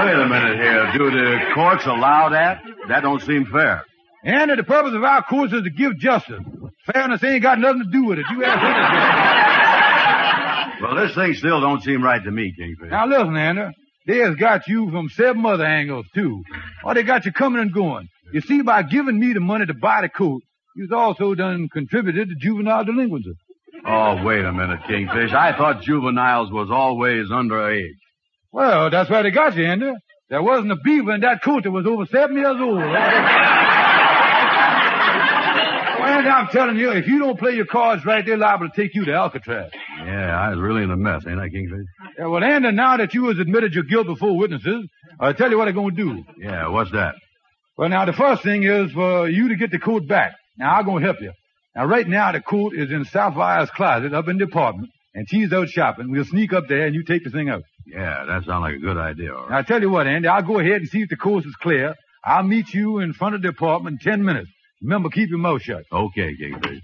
Wait 0.00 0.14
a 0.14 0.26
minute 0.28 0.58
here. 0.58 0.92
Do 0.96 1.10
the 1.10 1.38
courts 1.54 1.84
allow 1.86 2.30
that? 2.30 2.62
That 2.88 3.02
don't 3.02 3.20
seem 3.20 3.44
fair. 3.46 3.84
And 4.24 4.50
the 4.50 4.64
purpose 4.64 4.94
of 4.94 5.04
our 5.04 5.22
courts 5.22 5.52
is 5.52 5.62
to 5.62 5.70
give 5.70 5.98
justice. 5.98 6.40
Fairness 6.90 7.22
ain't 7.22 7.42
got 7.42 7.58
nothing 7.58 7.84
to 7.84 7.90
do 7.90 8.04
with 8.04 8.18
it. 8.18 8.24
You 8.30 8.44
ask 8.44 9.53
Well, 10.84 11.06
this 11.06 11.14
thing 11.14 11.32
still 11.34 11.60
don't 11.60 11.82
seem 11.82 12.02
right 12.02 12.22
to 12.22 12.30
me, 12.30 12.52
Kingfish. 12.58 12.90
Now 12.90 13.06
listen, 13.06 13.36
Anna. 13.36 13.72
They 14.06 14.18
has 14.18 14.34
got 14.36 14.68
you 14.68 14.90
from 14.90 15.08
seven 15.08 15.44
other 15.46 15.64
angles, 15.64 16.04
too. 16.14 16.42
Or 16.84 16.92
they 16.92 17.02
got 17.04 17.24
you 17.24 17.32
coming 17.32 17.62
and 17.62 17.72
going. 17.72 18.08
You 18.34 18.42
see, 18.42 18.60
by 18.60 18.82
giving 18.82 19.18
me 19.18 19.32
the 19.32 19.40
money 19.40 19.64
to 19.64 19.72
buy 19.72 20.02
the 20.02 20.10
coat, 20.10 20.42
you've 20.76 20.92
also 20.92 21.34
done 21.34 21.68
contributed 21.72 22.28
to 22.28 22.34
juvenile 22.38 22.84
delinquency. 22.84 23.32
Oh, 23.86 24.22
wait 24.22 24.44
a 24.44 24.52
minute, 24.52 24.80
Kingfish. 24.86 25.32
I 25.32 25.56
thought 25.56 25.82
juveniles 25.82 26.52
was 26.52 26.68
always 26.70 27.28
underage. 27.28 27.88
Well, 28.52 28.90
that's 28.90 29.08
where 29.08 29.22
they 29.22 29.30
got 29.30 29.56
you, 29.56 29.64
Andy. 29.64 29.92
There 30.28 30.42
wasn't 30.42 30.72
a 30.72 30.76
beaver 30.76 31.14
in 31.14 31.22
that 31.22 31.42
coat 31.42 31.64
that 31.64 31.70
was 31.70 31.86
over 31.86 32.04
seven 32.06 32.36
years 32.36 32.56
old. 32.60 32.78
Andy, 36.16 36.28
I'm 36.28 36.48
telling 36.48 36.76
you, 36.76 36.90
if 36.92 37.06
you 37.06 37.18
don't 37.18 37.38
play 37.38 37.52
your 37.52 37.66
cards 37.66 38.04
right, 38.04 38.24
they're 38.24 38.36
liable 38.36 38.68
to 38.68 38.76
take 38.80 38.94
you 38.94 39.04
to 39.06 39.12
Alcatraz. 39.12 39.70
Yeah, 40.04 40.38
I 40.38 40.50
was 40.50 40.58
really 40.58 40.82
in 40.82 40.90
a 40.90 40.96
mess, 40.96 41.24
ain't 41.26 41.40
I, 41.40 41.48
Kingfish? 41.48 41.86
Yeah, 42.18 42.26
well, 42.26 42.42
Andy, 42.44 42.70
now 42.72 42.96
that 42.96 43.14
you 43.14 43.28
has 43.28 43.38
admitted 43.38 43.74
your 43.74 43.84
guilt 43.84 44.06
before 44.06 44.36
witnesses, 44.36 44.86
I'll 45.20 45.34
tell 45.34 45.50
you 45.50 45.58
what 45.58 45.68
I'm 45.68 45.74
going 45.74 45.94
to 45.96 46.04
do. 46.04 46.24
Yeah, 46.38 46.68
what's 46.68 46.90
that? 46.92 47.14
Well, 47.76 47.88
now, 47.88 48.04
the 48.04 48.12
first 48.12 48.42
thing 48.42 48.62
is 48.62 48.92
for 48.92 49.28
you 49.28 49.48
to 49.48 49.56
get 49.56 49.70
the 49.70 49.78
coat 49.78 50.06
back. 50.06 50.34
Now, 50.58 50.74
I'm 50.76 50.84
going 50.84 51.00
to 51.02 51.06
help 51.06 51.20
you. 51.20 51.32
Now, 51.74 51.86
right 51.86 52.06
now, 52.06 52.30
the 52.32 52.40
coat 52.40 52.74
is 52.76 52.90
in 52.92 53.04
Sapphire's 53.06 53.70
closet 53.70 54.14
up 54.14 54.28
in 54.28 54.38
the 54.38 54.44
apartment, 54.44 54.90
and 55.14 55.28
she's 55.28 55.52
out 55.52 55.68
shopping. 55.68 56.10
We'll 56.10 56.24
sneak 56.24 56.52
up 56.52 56.68
there, 56.68 56.86
and 56.86 56.94
you 56.94 57.02
take 57.02 57.24
the 57.24 57.30
thing 57.30 57.48
out. 57.48 57.62
Yeah, 57.86 58.24
that 58.26 58.44
sounds 58.44 58.62
like 58.62 58.76
a 58.76 58.78
good 58.78 58.96
idea. 58.96 59.34
all 59.34 59.42
right. 59.42 59.50
Now, 59.50 59.58
I 59.58 59.62
tell 59.62 59.80
you 59.80 59.90
what, 59.90 60.06
Andy, 60.06 60.28
I'll 60.28 60.42
go 60.42 60.60
ahead 60.60 60.82
and 60.82 60.88
see 60.88 61.00
if 61.02 61.08
the 61.08 61.16
coast 61.16 61.46
is 61.46 61.54
clear. 61.56 61.94
I'll 62.24 62.44
meet 62.44 62.72
you 62.72 63.00
in 63.00 63.12
front 63.12 63.34
of 63.34 63.42
the 63.42 63.48
apartment 63.48 64.00
in 64.04 64.10
ten 64.12 64.24
minutes. 64.24 64.48
Remember, 64.84 65.08
keep 65.08 65.30
your 65.30 65.38
mouth 65.38 65.62
shut. 65.62 65.84
Okay, 65.90 66.36
Kingfish. 66.36 66.82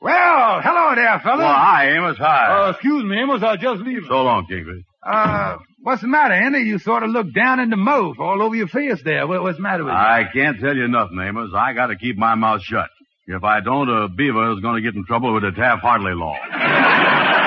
Well, 0.00 0.60
hello 0.64 0.94
there, 0.96 1.20
fella. 1.22 1.38
Well, 1.38 1.46
hi, 1.54 1.90
Amos. 1.96 2.16
Hi. 2.18 2.66
Uh, 2.66 2.70
excuse 2.70 3.04
me, 3.04 3.20
Amos. 3.20 3.42
I 3.42 3.56
just 3.56 3.82
leave. 3.82 4.02
so 4.08 4.22
long, 4.22 4.46
Kingfish. 4.48 4.82
Uh, 5.06 5.58
what's 5.82 6.00
the 6.00 6.08
matter, 6.08 6.32
Andy? 6.32 6.60
You 6.60 6.78
sort 6.78 7.02
of 7.02 7.10
look 7.10 7.32
down 7.34 7.60
in 7.60 7.68
the 7.68 7.76
mouth, 7.76 8.16
all 8.18 8.40
over 8.42 8.54
your 8.56 8.66
face 8.66 9.02
there. 9.04 9.26
What, 9.26 9.42
what's 9.42 9.58
the 9.58 9.62
matter 9.62 9.84
with 9.84 9.92
you? 9.92 9.96
I 9.98 10.24
can't 10.32 10.58
tell 10.58 10.74
you 10.74 10.88
nothing, 10.88 11.18
Amos. 11.20 11.50
I 11.54 11.74
got 11.74 11.88
to 11.88 11.96
keep 11.96 12.16
my 12.16 12.34
mouth 12.34 12.62
shut. 12.62 12.88
If 13.26 13.44
I 13.44 13.60
don't, 13.60 13.88
a 13.88 14.08
beaver 14.08 14.52
is 14.52 14.60
going 14.60 14.82
to 14.82 14.88
get 14.90 14.96
in 14.96 15.04
trouble 15.04 15.34
with 15.34 15.42
the 15.42 15.52
Taft-Hartley 15.52 16.14
law. 16.14 16.34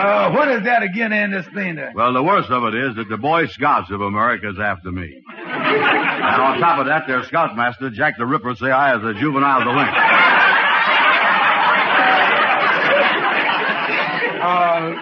Uh, 0.00 0.30
what 0.32 0.48
is 0.48 0.64
that 0.64 0.82
again, 0.82 1.12
Andy 1.12 1.42
Spender? 1.50 1.92
Well, 1.94 2.14
the 2.14 2.22
worst 2.22 2.48
of 2.50 2.64
it 2.64 2.74
is 2.74 2.96
that 2.96 3.08
the 3.10 3.18
Boy 3.18 3.46
Scouts 3.48 3.90
of 3.90 4.00
America 4.00 4.48
is 4.48 4.56
after 4.58 4.90
me. 4.90 5.22
and 5.36 6.42
on 6.42 6.58
top 6.58 6.78
of 6.80 6.86
that, 6.86 7.06
their 7.06 7.22
scoutmaster, 7.24 7.90
Jack 7.90 8.14
the 8.16 8.24
Ripper, 8.24 8.54
say 8.56 8.70
I 8.70 8.96
is 8.96 9.04
a 9.04 9.12
juvenile 9.20 9.60
delinquent. 9.60 9.96
Uh, 14.40 14.94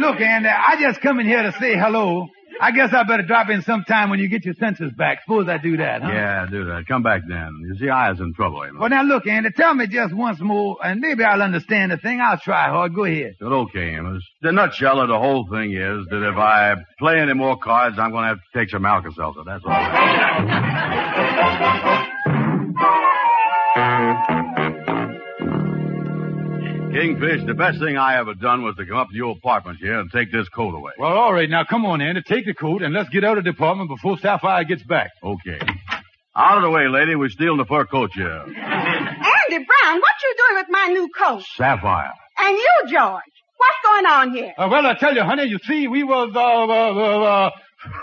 look, 0.00 0.18
Andy, 0.20 0.48
I 0.48 0.76
just 0.80 1.02
come 1.02 1.20
in 1.20 1.26
here 1.26 1.42
to 1.42 1.52
say 1.60 1.76
hello. 1.76 2.28
I 2.60 2.72
guess 2.72 2.92
I 2.92 3.04
better 3.04 3.22
drop 3.22 3.48
in 3.50 3.62
sometime 3.62 4.10
when 4.10 4.18
you 4.18 4.28
get 4.28 4.44
your 4.44 4.54
senses 4.54 4.92
back. 4.92 5.20
Suppose 5.24 5.48
I 5.48 5.58
do 5.58 5.76
that, 5.76 6.02
huh? 6.02 6.10
Yeah, 6.10 6.46
do 6.50 6.64
that. 6.66 6.86
Come 6.86 7.02
back 7.02 7.22
then. 7.28 7.52
You 7.66 7.76
see, 7.78 7.88
I 7.88 8.12
is 8.12 8.20
in 8.20 8.34
trouble, 8.34 8.64
Amos. 8.64 8.80
Well, 8.80 8.90
now 8.90 9.02
look, 9.02 9.26
Andy, 9.26 9.50
tell 9.50 9.74
me 9.74 9.86
just 9.86 10.14
once 10.14 10.40
more, 10.40 10.76
and 10.82 11.00
maybe 11.00 11.24
I'll 11.24 11.42
understand 11.42 11.92
the 11.92 11.96
thing. 11.96 12.20
I'll 12.20 12.38
try 12.38 12.68
hard. 12.68 12.94
Go 12.94 13.04
ahead. 13.04 13.36
But 13.40 13.52
okay, 13.52 13.94
Amos. 13.96 14.22
The 14.42 14.52
nutshell 14.52 15.00
of 15.00 15.08
the 15.08 15.18
whole 15.18 15.46
thing 15.50 15.72
is 15.72 16.06
that 16.10 16.28
if 16.28 16.36
I 16.36 16.74
play 16.98 17.20
any 17.20 17.34
more 17.34 17.56
cards, 17.56 17.98
I'm 17.98 18.10
going 18.10 18.24
to 18.24 18.28
have 18.28 18.38
to 18.38 18.58
take 18.58 18.70
some 18.70 18.84
Alka-Seltzer. 18.84 19.44
That's 19.44 19.64
all. 19.64 22.07
Kingfish, 26.92 27.44
the 27.46 27.54
best 27.54 27.78
thing 27.78 27.96
I 27.96 28.18
ever 28.18 28.34
done 28.34 28.62
was 28.62 28.76
to 28.76 28.86
come 28.86 28.96
up 28.96 29.08
to 29.10 29.14
your 29.14 29.32
apartment 29.36 29.78
here 29.78 29.98
and 30.00 30.10
take 30.10 30.32
this 30.32 30.48
coat 30.48 30.74
away. 30.74 30.92
Well, 30.98 31.12
all 31.12 31.32
right. 31.32 31.48
Now, 31.48 31.64
come 31.64 31.84
on, 31.84 32.00
Andy. 32.00 32.22
Take 32.22 32.46
the 32.46 32.54
coat 32.54 32.82
and 32.82 32.94
let's 32.94 33.08
get 33.10 33.24
out 33.24 33.36
of 33.38 33.44
the 33.44 33.50
apartment 33.50 33.90
before 33.90 34.18
Sapphire 34.18 34.64
gets 34.64 34.82
back. 34.84 35.10
Okay. 35.22 35.60
Out 36.36 36.56
of 36.56 36.62
the 36.62 36.70
way, 36.70 36.88
lady. 36.88 37.14
We're 37.14 37.28
stealing 37.28 37.58
the 37.58 37.66
fur 37.66 37.84
coat 37.84 38.10
here. 38.14 38.30
Andy 38.30 38.54
Brown, 38.56 40.00
what 40.00 40.22
you 40.22 40.34
doing 40.38 40.56
with 40.56 40.66
my 40.70 40.86
new 40.88 41.08
coat? 41.16 41.42
Sapphire. 41.56 42.12
And 42.38 42.56
you, 42.56 42.72
George, 42.86 43.22
what's 43.56 43.78
going 43.84 44.06
on 44.06 44.32
here? 44.32 44.54
Uh, 44.56 44.68
well, 44.70 44.86
I 44.86 44.94
tell 44.94 45.14
you, 45.14 45.22
honey, 45.22 45.44
you 45.44 45.58
see, 45.64 45.88
we 45.88 46.04
was, 46.04 46.30
uh, 46.34 46.40
uh, 46.40 47.50
uh, 47.50 47.50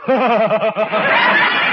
uh... 0.08 1.62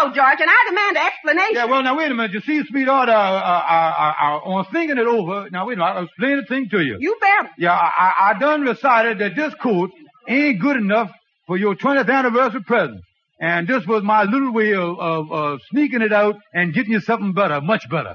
Give 0.00 0.08
me 0.08 0.14
that 0.14 0.14
coat, 0.14 0.14
George, 0.14 0.40
and 0.40 0.50
I 0.50 0.68
demand 0.68 0.96
an 0.96 1.06
explanation. 1.06 1.54
Yeah, 1.54 1.64
well, 1.66 1.82
now, 1.82 1.96
wait 1.96 2.10
a 2.10 2.14
minute. 2.14 2.32
You 2.32 2.40
see, 2.40 2.62
sweetheart, 2.68 3.08
uh, 3.08 3.12
uh, 3.12 3.14
uh, 3.14 4.12
uh, 4.22 4.50
on 4.50 4.66
thinking 4.72 4.98
it 4.98 5.06
over, 5.06 5.48
now, 5.50 5.66
wait 5.66 5.74
a 5.74 5.76
minute, 5.78 5.90
I'll 5.90 6.04
explain 6.04 6.36
the 6.38 6.46
thing 6.46 6.68
to 6.70 6.80
you. 6.80 6.96
You 7.00 7.16
better. 7.20 7.50
Yeah, 7.58 7.72
I, 7.72 7.90
I 7.98 8.30
I 8.30 8.38
done 8.38 8.64
decided 8.64 9.18
that 9.18 9.36
this 9.36 9.54
coat 9.54 9.90
ain't 10.28 10.60
good 10.60 10.76
enough 10.76 11.10
for 11.46 11.56
your 11.56 11.74
20th 11.74 12.10
anniversary 12.10 12.62
present. 12.62 13.00
And 13.40 13.66
this 13.66 13.86
was 13.86 14.02
my 14.02 14.24
little 14.24 14.52
way 14.52 14.74
of, 14.74 14.98
of, 15.00 15.32
of 15.32 15.60
sneaking 15.70 16.02
it 16.02 16.12
out 16.12 16.36
and 16.52 16.74
getting 16.74 16.92
you 16.92 17.00
something 17.00 17.32
better, 17.32 17.60
much 17.60 17.88
better. 17.90 18.14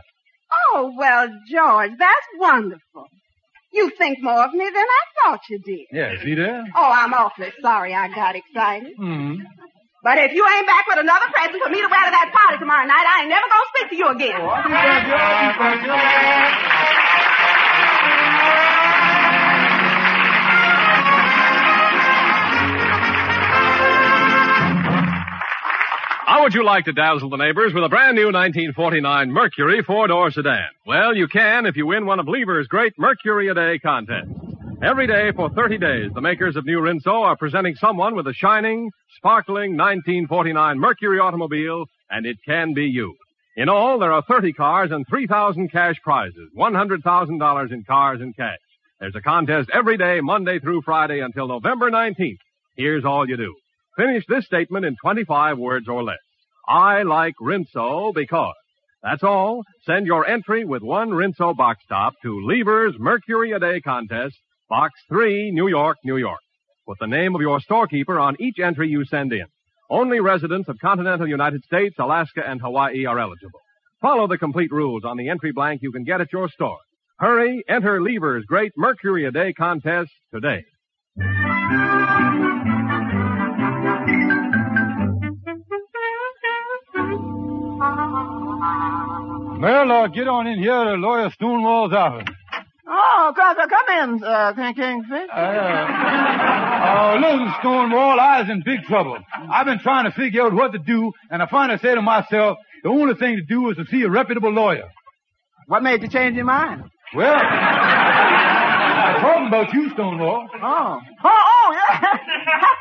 Oh, 0.73 0.93
well, 0.95 1.27
George, 1.51 1.91
that's 1.97 2.27
wonderful. 2.37 3.07
You 3.73 3.89
think 3.97 4.19
more 4.21 4.45
of 4.45 4.53
me 4.53 4.65
than 4.65 4.75
I 4.75 5.01
thought 5.29 5.39
you 5.49 5.59
did. 5.59 5.87
Yeah, 5.91 6.21
see 6.23 6.35
there? 6.35 6.63
Oh, 6.75 6.91
I'm 6.93 7.13
awfully 7.13 7.51
sorry 7.61 7.93
I 7.93 8.07
got 8.07 8.35
excited. 8.35 8.93
Hmm. 8.97 9.35
But 10.05 10.19
if 10.19 10.33
you 10.33 10.45
ain't 10.45 10.67
back 10.67 10.85
with 10.87 10.99
another 10.99 11.25
present 11.33 11.63
for 11.63 11.69
me 11.71 11.81
to 11.81 11.87
wear 11.89 12.05
to 12.05 12.11
that 12.13 12.29
party 12.29 12.59
tomorrow 12.59 12.85
night, 12.85 13.05
I 13.09 13.21
ain't 13.25 13.29
never 13.29 13.47
gonna 13.49 13.65
speak 13.73 13.89
to 13.89 13.95
you 13.97 14.07
again. 14.13 14.37
How 26.27 26.43
would 26.43 26.53
you 26.53 26.63
like 26.63 26.85
to 26.85 26.93
dazzle 26.93 27.31
the 27.31 27.37
neighbors 27.37 27.73
with 27.73 27.83
a 27.83 27.89
brand 27.89 28.15
new 28.15 28.25
1949 28.25 29.31
Mercury 29.31 29.81
four-door 29.81 30.29
sedan? 30.29 30.69
Well, 30.85 31.15
you 31.15 31.27
can 31.27 31.65
if 31.65 31.77
you 31.77 31.87
win 31.87 32.05
one 32.05 32.19
of 32.19 32.27
Lever's 32.27 32.67
great 32.67 32.93
Mercury 32.99 33.47
a 33.47 33.55
Day 33.55 33.79
contests. 33.79 34.44
Every 34.83 35.07
day 35.07 35.31
for 35.35 35.49
30 35.49 35.77
days, 35.77 36.11
the 36.13 36.21
makers 36.21 36.55
of 36.57 36.65
New 36.65 36.79
Rinso 36.79 37.23
are 37.23 37.37
presenting 37.37 37.75
someone 37.75 38.15
with 38.15 38.27
a 38.27 38.33
shining, 38.33 38.91
sparkling 39.17 39.77
1949 39.77 40.77
Mercury 40.79 41.17
automobile, 41.17 41.85
and 42.09 42.25
it 42.25 42.37
can 42.45 42.73
be 42.73 42.83
you. 42.83 43.15
In 43.55 43.69
all, 43.69 43.99
there 43.99 44.11
are 44.11 44.21
30 44.27 44.51
cars 44.53 44.91
and 44.91 45.05
3,000 45.07 45.71
cash 45.71 45.95
prizes, 46.03 46.49
$100,000 46.57 47.71
in 47.71 47.83
cars 47.85 48.19
and 48.19 48.35
cash. 48.35 48.57
There's 48.99 49.15
a 49.15 49.21
contest 49.21 49.69
every 49.73 49.97
day, 49.97 50.19
Monday 50.21 50.59
through 50.59 50.81
Friday 50.83 51.21
until 51.21 51.47
November 51.47 51.89
19th. 51.89 52.37
Here's 52.75 53.05
all 53.05 53.27
you 53.27 53.37
do. 53.37 53.55
Finish 53.97 54.25
this 54.27 54.45
statement 54.45 54.85
in 54.85 54.97
25 55.01 55.57
words 55.57 55.87
or 55.87 56.03
less. 56.03 56.17
I 56.67 57.03
like 57.03 57.35
Rinso 57.41 58.13
because. 58.13 58.53
That's 59.01 59.23
all. 59.23 59.63
Send 59.85 60.05
your 60.05 60.27
entry 60.27 60.65
with 60.65 60.81
one 60.81 61.11
Rinso 61.11 61.55
box 61.55 61.83
top 61.87 62.13
to 62.23 62.41
Lever's 62.45 62.95
Mercury 62.99 63.51
a 63.51 63.59
Day 63.59 63.79
contest, 63.79 64.35
Box 64.69 64.99
3, 65.09 65.51
New 65.51 65.67
York, 65.67 65.97
New 66.03 66.17
York. 66.17 66.39
Put 66.87 66.97
the 66.99 67.07
name 67.07 67.35
of 67.35 67.41
your 67.41 67.59
storekeeper 67.59 68.19
on 68.19 68.35
each 68.39 68.57
entry 68.59 68.89
you 68.89 69.05
send 69.05 69.31
in. 69.31 69.45
Only 69.91 70.19
residents 70.19 70.67
of 70.69 70.79
continental 70.79 71.27
United 71.27 71.63
States, 71.63 71.95
Alaska, 71.99 72.41
and 72.45 72.59
Hawaii 72.59 73.05
are 73.05 73.19
eligible. 73.19 73.59
Follow 74.01 74.27
the 74.27 74.39
complete 74.39 74.71
rules 74.71 75.03
on 75.05 75.17
the 75.17 75.29
entry 75.29 75.51
blank 75.51 75.81
you 75.83 75.91
can 75.91 76.03
get 76.03 76.21
at 76.21 76.33
your 76.33 76.49
store. 76.49 76.79
Hurry, 77.19 77.63
enter 77.69 78.01
Lever's 78.01 78.45
great 78.45 78.71
Mercury 78.75 79.25
a 79.25 79.31
Day 79.31 79.53
contest 79.53 80.11
today. 80.33 80.63
Well, 89.57 89.91
uh, 89.91 90.07
get 90.07 90.27
on 90.27 90.47
in 90.47 90.59
here 90.59 90.83
to 90.83 90.93
Lawyer 90.95 91.29
Stonewall's 91.31 91.93
office. 91.93 92.27
Oh, 93.27 93.33
come, 93.33 93.57
in, 93.57 94.23
uh, 94.23 94.53
King 94.53 94.75
Kingfish. 94.75 95.29
Uh, 95.33 95.35
uh, 95.35 97.15
listen, 97.19 97.53
Stonewall, 97.59 98.19
I 98.19 98.41
was 98.41 98.49
in 98.51 98.61
big 98.63 98.83
trouble. 98.83 99.17
I've 99.51 99.65
been 99.65 99.79
trying 99.79 100.05
to 100.05 100.11
figure 100.11 100.43
out 100.43 100.53
what 100.53 100.73
to 100.73 100.77
do, 100.77 101.11
and 101.31 101.41
I 101.41 101.47
finally 101.49 101.79
said 101.81 101.95
to 101.95 102.03
myself, 102.03 102.59
the 102.83 102.89
only 102.89 103.15
thing 103.15 103.37
to 103.37 103.41
do 103.41 103.71
is 103.71 103.77
to 103.77 103.85
see 103.85 104.03
a 104.03 104.09
reputable 104.11 104.51
lawyer. 104.51 104.87
What 105.65 105.81
made 105.81 106.03
you 106.03 106.07
change 106.07 106.35
your 106.35 106.45
mind? 106.45 106.83
Well, 107.15 107.33
I'm 107.33 109.21
talking 109.21 109.47
about 109.47 109.73
you, 109.73 109.89
Stonewall. 109.93 110.47
Oh. 110.61 110.99
Oh, 111.23 111.27
oh, 111.27 111.73
yeah. 111.73 112.01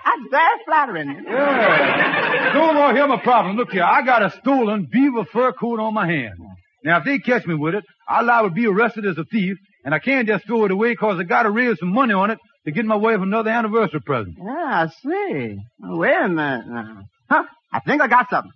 That's 0.04 0.30
very 0.30 0.58
flattering. 0.66 1.24
Yeah. 1.26 2.50
Stonewall, 2.50 2.94
here's 2.94 3.08
my 3.08 3.20
problem. 3.22 3.56
Look 3.56 3.70
here, 3.70 3.84
I 3.84 4.04
got 4.04 4.22
a 4.22 4.30
stolen 4.42 4.88
beaver 4.92 5.24
fur 5.24 5.52
coat 5.54 5.80
on 5.80 5.94
my 5.94 6.06
hand. 6.06 6.34
Now, 6.84 6.98
if 6.98 7.04
they 7.06 7.18
catch 7.18 7.46
me 7.46 7.54
with 7.54 7.74
it, 7.74 7.84
I'll 8.06 8.26
liable 8.26 8.50
to 8.50 8.54
be 8.54 8.66
arrested 8.66 9.06
as 9.06 9.16
a 9.16 9.24
thief, 9.24 9.56
and 9.84 9.94
I 9.94 9.98
can't 9.98 10.26
just 10.26 10.46
throw 10.46 10.64
it 10.64 10.70
away 10.70 10.92
because 10.92 11.18
I 11.18 11.24
got 11.24 11.44
to 11.44 11.50
raise 11.50 11.78
some 11.78 11.92
money 11.92 12.14
on 12.14 12.30
it 12.30 12.38
to 12.64 12.72
get 12.72 12.84
my 12.84 12.96
wife 12.96 13.20
another 13.20 13.50
anniversary 13.50 14.00
present. 14.00 14.36
Yeah, 14.38 14.52
I 14.52 14.88
see. 14.88 15.56
Wait 15.80 16.16
a 16.22 16.28
minute 16.28 16.66
now. 16.66 17.02
Huh? 17.30 17.44
I 17.72 17.80
think 17.80 18.00
I 18.02 18.08
got 18.08 18.30
something. 18.30 18.52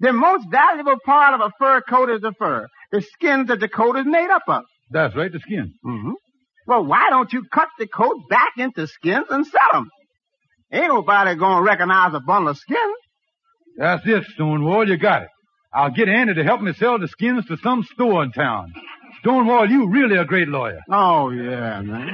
The 0.00 0.12
most 0.12 0.46
valuable 0.50 0.96
part 1.04 1.34
of 1.34 1.40
a 1.40 1.50
fur 1.58 1.80
coat 1.80 2.10
is 2.10 2.20
the 2.20 2.32
fur. 2.38 2.66
The 2.92 3.00
skins 3.00 3.48
that 3.48 3.60
the 3.60 3.68
coat 3.68 3.96
is 3.96 4.04
made 4.06 4.28
up 4.30 4.42
of. 4.46 4.62
That's 4.90 5.16
right, 5.16 5.32
the 5.32 5.40
skin. 5.40 5.72
Mm-hmm. 5.84 6.12
Well, 6.66 6.84
why 6.84 7.08
don't 7.10 7.32
you 7.32 7.44
cut 7.52 7.68
the 7.78 7.86
coat 7.86 8.28
back 8.28 8.52
into 8.58 8.86
skins 8.86 9.26
and 9.30 9.46
sell 9.46 9.68
them? 9.72 9.90
Ain't 10.72 10.88
nobody 10.88 11.36
gonna 11.36 11.62
recognize 11.62 12.12
a 12.12 12.20
bundle 12.20 12.50
of 12.50 12.58
skins. 12.58 12.96
That's 13.78 14.02
it, 14.06 14.24
Stonewall. 14.34 14.88
You 14.88 14.96
got 14.98 15.22
it. 15.22 15.28
I'll 15.72 15.90
get 15.90 16.08
Andy 16.08 16.34
to 16.34 16.44
help 16.44 16.60
me 16.60 16.72
sell 16.72 16.98
the 16.98 17.08
skins 17.08 17.46
to 17.46 17.56
some 17.58 17.82
store 17.84 18.24
in 18.24 18.32
town. 18.32 18.72
Stonewall, 19.20 19.68
you 19.68 19.88
really 19.90 20.16
a 20.16 20.24
great 20.24 20.48
lawyer. 20.48 20.80
Oh, 20.90 21.30
yeah, 21.30 21.80
man. 21.80 22.06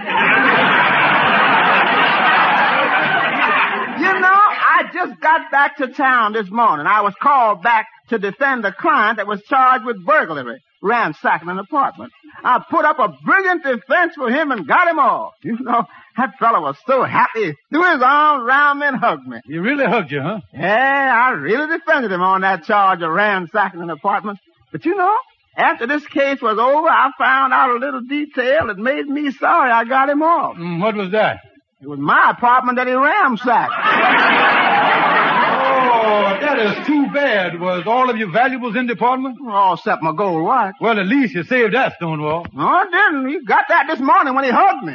you 4.00 4.20
know, 4.20 4.28
I 4.28 4.90
just 4.92 5.20
got 5.20 5.50
back 5.50 5.76
to 5.78 5.88
town 5.88 6.32
this 6.32 6.50
morning. 6.50 6.86
I 6.86 7.02
was 7.02 7.14
called 7.20 7.62
back 7.62 7.86
to 8.08 8.18
defend 8.18 8.64
a 8.64 8.72
client 8.72 9.18
that 9.18 9.26
was 9.26 9.42
charged 9.42 9.84
with 9.84 10.04
burglary, 10.04 10.60
ransacking 10.82 11.48
an 11.48 11.58
apartment. 11.58 12.12
I 12.44 12.62
put 12.70 12.84
up 12.84 12.98
a 12.98 13.14
brilliant 13.24 13.62
defense 13.62 14.14
for 14.14 14.30
him 14.30 14.50
and 14.50 14.66
got 14.66 14.88
him 14.88 14.98
off. 14.98 15.34
You 15.42 15.58
know, 15.60 15.84
that 16.16 16.38
fellow 16.38 16.60
was 16.62 16.76
so 16.86 17.02
happy, 17.04 17.54
threw 17.70 17.92
his 17.92 18.02
arms 18.02 18.44
around 18.44 18.78
me 18.78 18.86
and 18.86 18.96
hugged 18.96 19.26
me. 19.26 19.40
He 19.44 19.58
really 19.58 19.84
hugged 19.84 20.12
you, 20.12 20.20
huh? 20.20 20.40
Yeah, 20.52 21.12
I 21.14 21.30
really 21.30 21.78
defended 21.78 22.10
him 22.12 22.22
on 22.22 22.40
that 22.42 22.64
charge 22.64 23.02
of 23.02 23.10
ransacking 23.10 23.80
an 23.80 23.90
apartment. 23.90 24.38
But 24.70 24.84
you 24.84 24.96
know, 24.96 25.16
after 25.56 25.86
this 25.86 26.06
case 26.06 26.40
was 26.40 26.58
over, 26.58 26.88
I 26.88 27.10
found 27.18 27.52
out 27.52 27.70
a 27.70 27.78
little 27.78 28.00
detail 28.02 28.68
that 28.68 28.78
made 28.78 29.06
me 29.06 29.30
sorry 29.32 29.70
I 29.70 29.84
got 29.84 30.08
him 30.08 30.22
off. 30.22 30.56
Mm, 30.56 30.80
what 30.80 30.94
was 30.94 31.10
that? 31.12 31.40
It 31.80 31.88
was 31.88 31.98
my 31.98 32.30
apartment 32.30 32.76
that 32.78 32.86
he 32.86 32.92
ramsacked. 32.92 33.72
Oh, 36.04 36.38
that 36.40 36.58
is 36.58 36.86
too 36.86 37.06
bad. 37.12 37.60
Was 37.60 37.84
all 37.86 38.08
of 38.08 38.16
your 38.16 38.30
valuables 38.30 38.76
in 38.76 38.86
the 38.86 38.92
apartment? 38.94 39.36
All 39.48 39.74
except 39.74 40.02
my 40.02 40.12
gold 40.12 40.42
watch. 40.44 40.76
Well, 40.80 40.98
at 40.98 41.06
least 41.06 41.34
you 41.34 41.42
saved 41.42 41.74
that, 41.74 41.94
Stonewall. 41.96 42.46
No, 42.54 42.64
I 42.66 42.84
didn't. 42.84 43.28
He 43.28 43.44
got 43.44 43.64
that 43.68 43.86
this 43.88 44.00
morning 44.00 44.34
when 44.34 44.44
he 44.44 44.50
hugged 44.50 44.84
me. 44.84 44.94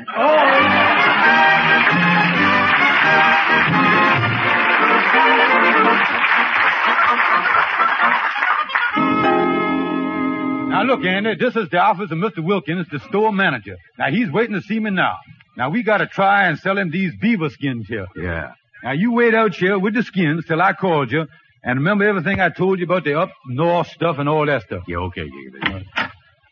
Now 10.77 10.83
look, 10.83 11.03
Andy, 11.03 11.35
this 11.35 11.55
is 11.55 11.69
the 11.69 11.79
office 11.79 12.11
of 12.11 12.19
Mr. 12.19 12.43
Wilkins, 12.43 12.87
the 12.91 12.99
store 13.09 13.33
manager. 13.33 13.77
Now 13.97 14.11
he's 14.11 14.29
waiting 14.29 14.53
to 14.53 14.61
see 14.61 14.79
me 14.79 14.91
now. 14.91 15.15
Now 15.55 15.71
we 15.71 15.81
gotta 15.81 16.05
try 16.05 16.47
and 16.47 16.59
sell 16.59 16.77
him 16.77 16.91
these 16.91 17.13
beaver 17.19 17.49
skins 17.49 17.87
here. 17.87 18.05
Yeah. 18.15 18.51
Now 18.83 18.91
you 18.91 19.11
wait 19.11 19.33
out 19.33 19.55
here 19.55 19.79
with 19.79 19.95
the 19.95 20.03
skins 20.03 20.45
till 20.45 20.61
I 20.61 20.73
called 20.73 21.11
you, 21.11 21.25
and 21.63 21.79
remember 21.79 22.07
everything 22.07 22.39
I 22.39 22.49
told 22.49 22.77
you 22.77 22.85
about 22.85 23.05
the 23.05 23.19
up 23.19 23.31
north 23.47 23.87
stuff 23.87 24.19
and 24.19 24.29
all 24.29 24.45
that 24.45 24.61
stuff. 24.63 24.83
Yeah, 24.87 24.97
okay, 24.97 25.27
Giggity. 25.27 25.87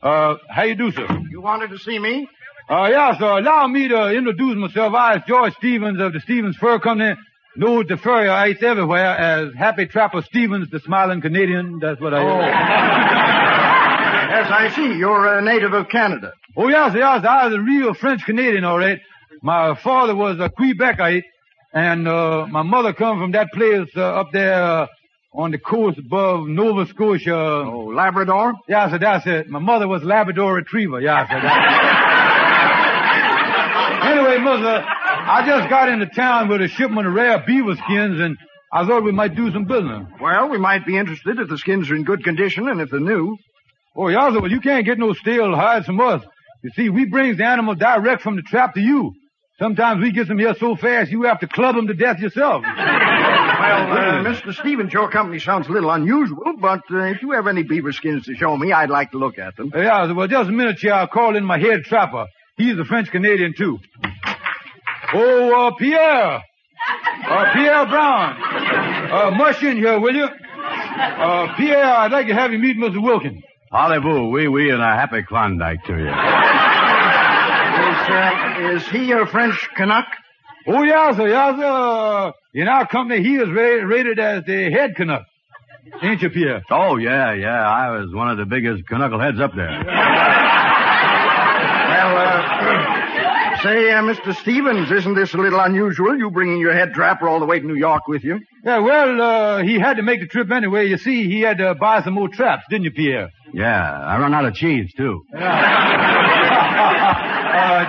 Uh, 0.01 0.37
how 0.49 0.63
you 0.63 0.73
do, 0.75 0.91
sir? 0.91 1.07
You 1.29 1.41
wanted 1.41 1.69
to 1.69 1.77
see 1.77 1.99
me? 1.99 2.27
Uh, 2.67 2.87
yeah, 2.91 3.15
sir. 3.19 3.37
Allow 3.37 3.67
me 3.67 3.87
to 3.89 4.09
introduce 4.09 4.55
myself. 4.55 4.93
I 4.95 5.17
is 5.17 5.21
George 5.27 5.53
Stevens 5.57 6.01
of 6.01 6.13
the 6.13 6.19
Stevens 6.19 6.57
Fur 6.57 6.79
Company. 6.79 7.15
Known 7.57 7.87
to 7.87 7.95
furrierites 7.95 8.61
everywhere 8.63 9.17
as 9.17 9.53
Happy 9.55 9.85
Trapper 9.85 10.23
Stevens, 10.23 10.69
the 10.71 10.79
smiling 10.79 11.21
Canadian. 11.21 11.79
That's 11.79 12.01
what 12.01 12.13
I 12.13 12.21
Yes, 14.35 14.51
I 14.51 14.67
see. 14.75 14.97
You're 14.97 15.37
a 15.37 15.41
native 15.41 15.71
of 15.71 15.87
Canada. 15.87 16.33
Oh, 16.57 16.67
yes, 16.67 16.91
yes. 16.93 17.23
I 17.25 17.45
was 17.45 17.55
a 17.55 17.61
real 17.61 17.93
French 17.93 18.25
Canadian, 18.25 18.65
all 18.65 18.77
right. 18.77 18.99
My 19.41 19.75
father 19.81 20.13
was 20.13 20.41
a 20.41 20.49
Quebecite, 20.49 21.23
and 21.73 22.05
uh, 22.05 22.45
my 22.47 22.61
mother 22.61 22.91
come 22.91 23.17
from 23.17 23.31
that 23.31 23.47
place 23.53 23.87
uh, 23.95 24.01
up 24.01 24.33
there 24.33 24.61
uh, 24.61 24.87
on 25.33 25.51
the 25.51 25.57
coast 25.57 25.99
above 25.99 26.47
Nova 26.47 26.85
Scotia. 26.85 27.33
Oh, 27.33 27.93
Labrador? 27.95 28.55
Yeah, 28.67 28.89
sir, 28.89 28.97
that's 28.99 29.25
it. 29.25 29.47
My 29.47 29.59
mother 29.59 29.87
was 29.87 30.03
Labrador 30.03 30.55
Retriever. 30.55 30.99
Yeah, 30.99 31.25
sir. 31.29 31.39
That... 31.41 31.61
anyway, 34.11 34.37
mother, 34.39 34.83
I 34.85 35.45
just 35.47 35.69
got 35.69 35.87
into 35.87 36.07
town 36.07 36.49
with 36.49 36.61
a 36.61 36.67
shipment 36.67 37.07
of 37.07 37.13
rare 37.13 37.41
beaver 37.47 37.75
skins, 37.75 38.19
and 38.19 38.37
I 38.73 38.85
thought 38.85 39.05
we 39.05 39.13
might 39.13 39.33
do 39.33 39.49
some 39.53 39.63
business. 39.63 40.07
Well, 40.19 40.49
we 40.49 40.57
might 40.57 40.85
be 40.85 40.97
interested 40.97 41.39
if 41.39 41.47
the 41.47 41.57
skins 41.57 41.89
are 41.89 41.95
in 41.95 42.03
good 42.03 42.25
condition 42.25 42.67
and 42.67 42.81
if 42.81 42.89
they're 42.89 42.99
new. 42.99 43.37
Oh, 43.95 44.09
sir. 44.09 44.39
Well, 44.41 44.51
you 44.51 44.59
can't 44.61 44.85
get 44.85 44.97
no 44.99 45.13
stale 45.13 45.55
hides 45.55 45.85
from 45.85 45.99
us. 46.01 46.23
You 46.63 46.71
see, 46.75 46.89
we 46.89 47.05
brings 47.05 47.37
the 47.37 47.45
animal 47.45 47.75
direct 47.75 48.21
from 48.21 48.35
the 48.35 48.41
trap 48.41 48.73
to 48.73 48.81
you. 48.81 49.13
Sometimes 49.59 50.01
we 50.01 50.11
get 50.11 50.27
them 50.27 50.37
here 50.37 50.53
so 50.59 50.75
fast 50.75 51.11
you 51.11 51.23
have 51.23 51.39
to 51.39 51.47
club 51.47 51.75
them 51.75 51.87
to 51.87 51.93
death 51.93 52.19
yourself. 52.19 52.63
Well, 53.55 53.91
uh, 53.93 54.23
Mr. 54.23 54.53
Stevens, 54.53 54.91
your 54.93 55.09
company 55.09 55.39
sounds 55.39 55.67
a 55.67 55.71
little 55.71 55.89
unusual, 55.89 56.43
but 56.59 56.81
uh, 56.91 57.03
if 57.05 57.21
you 57.21 57.31
have 57.31 57.47
any 57.47 57.63
beaver 57.63 57.93
skins 57.93 58.25
to 58.25 58.35
show 58.35 58.55
me, 58.55 58.71
I'd 58.73 58.89
like 58.89 59.11
to 59.11 59.17
look 59.17 59.39
at 59.39 59.55
them. 59.55 59.71
Yeah, 59.73 60.11
well, 60.11 60.27
just 60.27 60.49
a 60.49 60.51
minute 60.51 60.77
here. 60.79 60.93
I'll 60.93 61.07
call 61.07 61.35
in 61.35 61.43
my 61.45 61.57
head 61.57 61.83
trapper. 61.83 62.27
He's 62.57 62.77
a 62.77 62.83
French 62.83 63.09
Canadian, 63.11 63.53
too. 63.57 63.79
Oh, 65.13 65.67
uh, 65.67 65.71
Pierre. 65.75 66.41
Uh, 67.27 67.53
Pierre 67.53 67.85
Brown. 67.87 68.37
Uh, 69.11 69.31
mush 69.31 69.63
in 69.63 69.77
here, 69.77 69.99
will 69.99 70.15
you? 70.15 70.25
Uh, 70.25 71.55
Pierre, 71.55 71.85
I'd 71.85 72.11
like 72.11 72.27
to 72.27 72.33
have 72.35 72.51
you 72.51 72.59
meet 72.59 72.77
Mr. 72.77 73.01
Wilkins. 73.01 73.41
Hollywood, 73.71 74.31
wee 74.33 74.47
wee, 74.47 74.69
and 74.69 74.81
a 74.81 74.95
happy 74.95 75.23
Klondike 75.23 75.83
to 75.85 75.93
you. 75.97 76.07
Is, 76.07 76.13
uh, 78.09 78.75
is 78.75 78.87
he 78.89 79.11
a 79.11 79.25
French 79.25 79.67
Canuck? 79.75 80.05
Oh, 80.67 80.83
yes, 80.83 81.17
sir, 81.17 81.27
yes, 81.27 81.57
sir. 81.57 82.33
In 82.53 82.67
our 82.67 82.87
company, 82.87 83.21
he 83.21 83.35
is 83.35 83.49
ra- 83.49 83.83
rated 83.85 84.19
as 84.19 84.43
the 84.45 84.71
head 84.71 84.95
Canuck. 84.95 85.25
Ain't 86.01 86.21
you, 86.21 86.29
Pierre? 86.29 86.63
Oh, 86.71 86.97
yeah, 86.97 87.33
yeah. 87.33 87.67
I 87.69 87.91
was 87.91 88.13
one 88.13 88.29
of 88.29 88.37
the 88.37 88.45
biggest 88.45 88.83
knuckle 88.89 89.19
heads 89.19 89.39
up 89.39 89.53
there. 89.55 89.83
Well, 91.85 92.17
uh, 92.17 93.04
say, 93.61 93.91
uh, 93.91 94.01
Mr. 94.01 94.35
Stevens, 94.41 94.91
isn't 94.91 95.15
this 95.15 95.33
a 95.33 95.37
little 95.37 95.59
unusual, 95.59 96.17
you 96.17 96.29
bringing 96.31 96.59
your 96.59 96.73
head 96.73 96.93
trapper 96.93 97.27
all 97.27 97.39
the 97.39 97.45
way 97.45 97.59
to 97.59 97.65
New 97.65 97.75
York 97.75 98.07
with 98.07 98.23
you? 98.23 98.39
Yeah, 98.63 98.79
well, 98.79 99.21
uh, 99.21 99.63
he 99.63 99.79
had 99.79 99.97
to 99.97 100.03
make 100.03 100.19
the 100.21 100.27
trip 100.27 100.51
anyway. 100.51 100.87
You 100.87 100.97
see, 100.97 101.27
he 101.29 101.41
had 101.41 101.57
to 101.59 101.75
buy 101.75 102.01
some 102.03 102.13
more 102.13 102.29
traps, 102.29 102.63
didn't 102.69 102.85
you, 102.85 102.91
Pierre? 102.91 103.29
Yeah, 103.53 103.99
I 103.99 104.17
run 104.19 104.33
out 104.33 104.45
of 104.45 104.53
cheese, 104.53 104.91
too. 104.97 105.21
uh, 105.33 105.43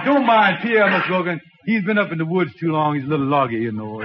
don't 0.04 0.26
mind 0.26 0.58
Pierre, 0.62 0.90
Miss 0.90 1.08
Logan. 1.10 1.40
He's 1.64 1.82
been 1.84 1.98
up 1.98 2.12
in 2.12 2.18
the 2.18 2.24
woods 2.26 2.52
too 2.60 2.70
long. 2.70 2.94
He's 2.94 3.04
a 3.04 3.08
little 3.08 3.26
loggy, 3.26 3.56
you 3.56 3.72
know. 3.72 4.00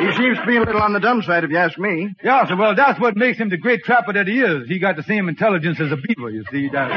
He 0.00 0.12
seems 0.16 0.38
to 0.38 0.46
be 0.46 0.56
a 0.56 0.60
little 0.60 0.80
on 0.80 0.94
the 0.94 1.00
dumb 1.00 1.22
side, 1.22 1.44
if 1.44 1.50
you 1.50 1.58
ask 1.58 1.78
me. 1.78 2.14
Yeah, 2.24 2.48
so 2.48 2.56
well, 2.56 2.74
that's 2.74 2.98
what 2.98 3.16
makes 3.16 3.38
him 3.38 3.50
the 3.50 3.58
great 3.58 3.84
trapper 3.84 4.14
that 4.14 4.26
he 4.26 4.40
is. 4.40 4.66
He 4.66 4.78
got 4.78 4.96
the 4.96 5.02
same 5.02 5.28
intelligence 5.28 5.78
as 5.78 5.92
a 5.92 5.96
beaver, 5.96 6.30
you 6.30 6.42
see. 6.50 6.68
That... 6.70 6.88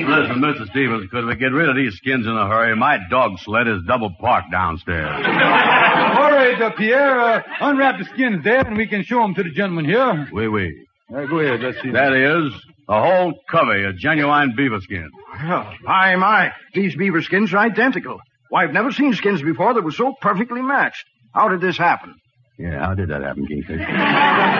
Listen, 0.00 0.40
Mr. 0.40 0.66
Stevens, 0.70 1.10
could 1.10 1.26
we 1.26 1.36
get 1.36 1.52
rid 1.52 1.68
of 1.68 1.76
these 1.76 1.94
skins 1.96 2.26
in 2.26 2.32
a 2.32 2.48
hurry? 2.48 2.74
My 2.76 2.98
dog 3.10 3.38
sled 3.40 3.68
is 3.68 3.82
double 3.86 4.10
parked 4.18 4.50
downstairs. 4.50 5.22
All 5.26 6.32
right, 6.32 6.60
uh, 6.60 6.70
Pierre, 6.70 7.20
uh, 7.20 7.42
unwrap 7.60 7.98
the 7.98 8.06
skins 8.06 8.42
there, 8.42 8.66
and 8.66 8.76
we 8.76 8.86
can 8.86 9.04
show 9.04 9.20
them 9.20 9.34
to 9.34 9.42
the 9.42 9.50
gentleman 9.50 9.84
here. 9.84 10.28
Wee 10.32 10.48
wee. 10.48 10.86
Uh, 11.14 11.26
go 11.26 11.40
ahead, 11.40 11.60
let's 11.60 11.80
see. 11.82 11.90
That 11.90 12.14
is 12.14 12.52
a 12.88 13.02
whole 13.02 13.34
covey 13.50 13.84
of 13.84 13.96
genuine 13.98 14.54
beaver 14.56 14.80
skin. 14.80 15.10
Oh, 15.34 15.70
my, 15.82 16.16
my. 16.16 16.52
These 16.72 16.96
beaver 16.96 17.20
skins 17.20 17.52
are 17.52 17.58
identical. 17.58 18.18
Why, 18.48 18.64
I've 18.64 18.72
never 18.72 18.92
seen 18.92 19.12
skins 19.12 19.42
before 19.42 19.74
that 19.74 19.84
were 19.84 19.92
so 19.92 20.14
perfectly 20.20 20.62
matched. 20.62 21.04
How 21.34 21.48
did 21.48 21.60
this 21.60 21.76
happen? 21.78 22.14
Yeah, 22.58 22.80
how 22.84 22.94
did 22.94 23.08
that 23.10 23.22
happen, 23.22 23.46
Kingfish? 23.46 23.80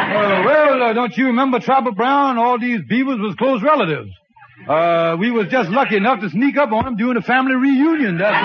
Uh, 0.08 0.42
well, 0.44 0.82
uh, 0.82 0.92
don't 0.94 1.16
you 1.16 1.26
remember 1.26 1.60
Trapper 1.60 1.92
Brown? 1.92 2.38
All 2.38 2.58
these 2.58 2.80
beavers 2.88 3.18
was 3.20 3.34
close 3.36 3.62
relatives. 3.62 4.10
Uh, 4.66 5.16
we 5.18 5.30
was 5.30 5.48
just 5.48 5.68
lucky 5.70 5.96
enough 5.96 6.20
to 6.20 6.30
sneak 6.30 6.56
up 6.56 6.72
on 6.72 6.86
him 6.86 6.96
during 6.96 7.16
a 7.16 7.22
family 7.22 7.54
reunion. 7.54 8.16
That's 8.18 8.36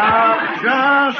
Uh, 0.00 0.62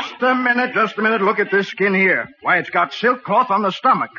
just 0.01 0.23
a 0.23 0.35
minute, 0.35 0.75
just 0.75 0.99
a 0.99 1.03
minute. 1.03 1.21
Look 1.23 1.39
at 1.39 1.51
this 1.51 1.69
skin 1.69 1.95
here. 1.95 2.29
Why, 2.43 2.59
it's 2.59 2.71
got 2.71 2.93
silk 2.95 3.25
cloth 3.25 3.51
on 3.51 3.63
the 3.63 3.71
stomach. 3.71 4.11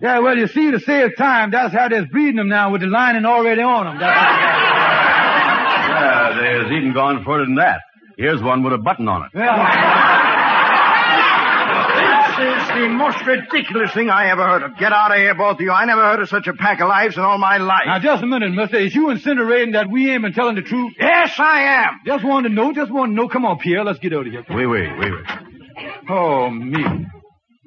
Yeah, 0.00 0.20
well, 0.20 0.36
you 0.38 0.46
see, 0.46 0.70
to 0.70 0.80
save 0.80 1.16
time, 1.16 1.50
that's 1.50 1.74
how 1.74 1.88
they're 1.88 2.06
breeding 2.06 2.36
them 2.36 2.48
now 2.48 2.70
with 2.70 2.80
the 2.82 2.86
lining 2.86 3.24
already 3.24 3.62
on 3.62 3.86
them. 3.86 3.98
Yeah, 5.96 6.32
there's 6.38 6.70
even 6.72 6.92
gone 6.92 7.24
further 7.24 7.44
than 7.46 7.54
that. 7.56 7.80
Here's 8.16 8.42
one 8.42 8.62
with 8.62 8.72
a 8.72 8.78
button 8.78 9.08
on 9.08 9.24
it. 9.24 9.32
This 12.36 12.62
is 12.62 12.68
the 12.68 12.88
most 12.88 13.24
ridiculous 13.26 13.92
thing 13.92 14.10
I 14.10 14.30
ever 14.30 14.42
heard 14.42 14.62
of. 14.62 14.78
Get 14.78 14.92
out 14.92 15.10
of 15.10 15.18
here, 15.18 15.34
both 15.34 15.56
of 15.56 15.60
you. 15.60 15.70
I 15.70 15.84
never 15.86 16.02
heard 16.02 16.20
of 16.20 16.28
such 16.28 16.46
a 16.46 16.54
pack 16.54 16.80
of 16.80 16.88
lives 16.88 17.16
in 17.16 17.22
all 17.22 17.38
my 17.38 17.58
life. 17.58 17.84
Now, 17.86 17.98
just 17.98 18.22
a 18.22 18.26
minute, 18.26 18.52
mister. 18.52 18.78
Is 18.78 18.94
you 18.94 19.08
incinerating 19.08 19.72
that 19.72 19.90
we 19.90 20.10
ain't 20.10 20.22
been 20.22 20.32
telling 20.32 20.54
the 20.54 20.62
truth? 20.62 20.94
Yes, 20.98 21.32
I 21.38 21.84
am. 21.84 22.00
Just 22.06 22.24
wanted 22.24 22.50
to 22.50 22.54
know, 22.54 22.72
just 22.72 22.90
wanted 22.90 23.12
to 23.12 23.16
know. 23.16 23.28
Come 23.28 23.44
on, 23.44 23.58
Pierre, 23.58 23.84
let's 23.84 23.98
get 23.98 24.12
out 24.12 24.26
of 24.26 24.32
here. 24.32 24.44
Wait, 24.48 24.66
wait, 24.66 24.98
wait, 24.98 25.12
wait. 25.12 25.24
Oh, 26.08 26.50
me. 26.50 26.84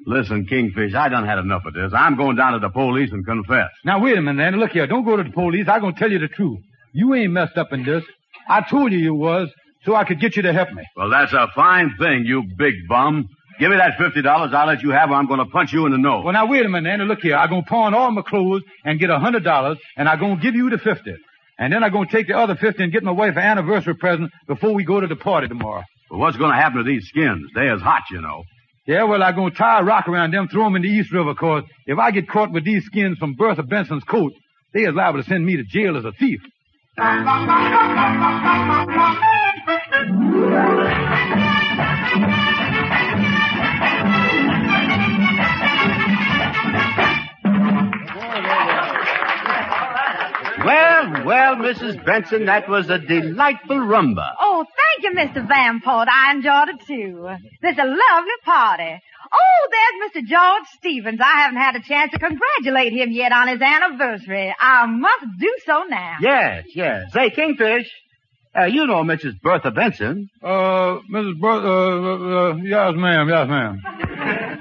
Listen, 0.06 0.46
Kingfish, 0.46 0.94
I 0.94 1.08
done 1.08 1.26
had 1.26 1.38
enough 1.38 1.64
of 1.66 1.74
this. 1.74 1.92
I'm 1.94 2.16
going 2.16 2.36
down 2.36 2.54
to 2.54 2.58
the 2.58 2.70
police 2.70 3.10
and 3.12 3.24
confess. 3.24 3.70
Now, 3.84 4.00
wait 4.00 4.16
a 4.16 4.22
minute, 4.22 4.42
Andy. 4.44 4.58
Look 4.58 4.72
here. 4.72 4.86
Don't 4.86 5.04
go 5.04 5.16
to 5.16 5.22
the 5.22 5.30
police. 5.30 5.68
I'm 5.68 5.80
going 5.80 5.94
to 5.94 6.00
tell 6.00 6.10
you 6.10 6.18
the 6.18 6.28
truth. 6.28 6.58
You 6.92 7.14
ain't 7.14 7.32
messed 7.32 7.56
up 7.56 7.72
in 7.72 7.84
this. 7.84 8.04
I 8.48 8.62
told 8.62 8.92
you 8.92 8.98
you 8.98 9.14
was, 9.14 9.52
so 9.84 9.94
I 9.94 10.04
could 10.04 10.20
get 10.20 10.36
you 10.36 10.42
to 10.42 10.52
help 10.52 10.72
me. 10.72 10.84
Well, 10.96 11.10
that's 11.10 11.32
a 11.32 11.48
fine 11.54 11.94
thing, 11.98 12.24
you 12.24 12.44
big 12.56 12.74
bum. 12.88 13.28
Give 13.58 13.70
me 13.70 13.76
that 13.76 13.98
fifty 13.98 14.22
dollars. 14.22 14.52
I'll 14.54 14.66
let 14.66 14.82
you 14.82 14.90
have 14.90 15.10
it. 15.10 15.12
I'm 15.12 15.26
going 15.26 15.38
to 15.38 15.44
punch 15.44 15.72
you 15.72 15.84
in 15.84 15.92
the 15.92 15.98
nose. 15.98 16.24
Well, 16.24 16.32
now, 16.32 16.46
wait 16.46 16.64
a 16.64 16.68
minute, 16.68 16.88
Andy. 16.90 17.04
Look 17.04 17.20
here. 17.20 17.36
I'm 17.36 17.50
going 17.50 17.62
to 17.62 17.68
pawn 17.68 17.92
all 17.92 18.10
my 18.10 18.22
clothes 18.22 18.62
and 18.84 18.98
get 18.98 19.10
a 19.10 19.18
hundred 19.18 19.44
dollars, 19.44 19.76
and 19.98 20.08
I'm 20.08 20.18
going 20.18 20.36
to 20.36 20.42
give 20.42 20.54
you 20.54 20.70
the 20.70 20.78
fifty. 20.78 21.14
And 21.58 21.70
then 21.70 21.84
I'm 21.84 21.92
going 21.92 22.08
to 22.08 22.12
take 22.12 22.26
the 22.28 22.38
other 22.38 22.54
fifty 22.56 22.82
and 22.82 22.90
get 22.90 23.02
my 23.02 23.10
wife 23.10 23.36
an 23.36 23.42
anniversary 23.42 23.94
present 23.94 24.30
before 24.46 24.72
we 24.72 24.84
go 24.84 24.98
to 24.98 25.06
the 25.06 25.16
party 25.16 25.46
tomorrow. 25.46 25.82
Well, 26.10 26.20
what's 26.20 26.38
going 26.38 26.52
to 26.52 26.56
happen 26.56 26.78
to 26.78 26.84
these 26.84 27.06
skins? 27.08 27.50
They 27.54 27.68
as 27.68 27.82
hot, 27.82 28.04
you 28.10 28.22
know. 28.22 28.44
Yeah, 28.86 29.04
well, 29.04 29.22
I'm 29.22 29.34
going 29.34 29.52
to 29.52 29.58
tie 29.58 29.80
a 29.80 29.84
rock 29.84 30.08
around 30.08 30.32
them, 30.32 30.48
throw 30.48 30.64
them 30.64 30.76
in 30.76 30.82
the 30.82 30.88
East 30.88 31.12
River, 31.12 31.34
cause 31.34 31.62
if 31.86 31.98
I 31.98 32.10
get 32.12 32.28
caught 32.28 32.50
with 32.50 32.64
these 32.64 32.86
skins 32.86 33.18
from 33.18 33.34
Bertha 33.34 33.62
Benson's 33.62 34.04
coat, 34.04 34.32
they 34.72 34.80
is 34.80 34.94
liable 34.94 35.22
to 35.22 35.28
send 35.28 35.44
me 35.44 35.56
to 35.58 35.64
jail 35.64 35.98
as 35.98 36.04
a 36.06 36.12
thief. 36.12 36.40
Well, 50.64 51.24
well, 51.24 51.56
Mrs. 51.56 52.04
Benson, 52.04 52.44
that 52.46 52.68
was 52.68 52.90
a 52.90 52.98
delightful 52.98 53.78
rumba. 53.78 54.34
Oh, 54.38 54.64
thank 54.64 55.04
you, 55.04 55.18
Mr. 55.18 55.46
Van 55.48 55.80
Porter. 55.80 56.10
I 56.10 56.32
enjoyed 56.32 56.68
it 56.68 56.86
too. 56.86 57.28
This 57.62 57.72
is 57.72 57.78
a 57.78 57.84
lovely 57.86 58.38
party. 58.44 59.00
Oh, 59.32 59.68
there's 59.70 60.24
Mr. 60.24 60.28
George 60.28 60.68
Stevens. 60.76 61.20
I 61.22 61.40
haven't 61.42 61.56
had 61.60 61.76
a 61.76 61.82
chance 61.82 62.12
to 62.12 62.18
congratulate 62.18 62.92
him 62.92 63.10
yet 63.10 63.32
on 63.32 63.48
his 63.48 63.60
anniversary. 63.62 64.54
I 64.60 64.84
must 64.86 65.24
do 65.38 65.54
so 65.64 65.84
now. 65.88 66.16
Yes, 66.20 66.64
yes. 66.74 67.12
Say, 67.14 67.30
Kingfish, 67.30 67.90
uh, 68.58 68.64
you 68.64 68.86
know 68.86 69.02
Mrs. 69.04 69.40
Bertha 69.40 69.70
Benson. 69.70 70.28
Uh, 70.42 70.98
Mrs. 71.10 71.38
Bur- 71.38 71.50
uh, 71.50 72.50
uh, 72.50 72.50
uh, 72.52 72.56
yes, 72.56 72.92
ma'am, 72.96 73.28
yes, 73.28 73.48
ma'am. 73.48 73.80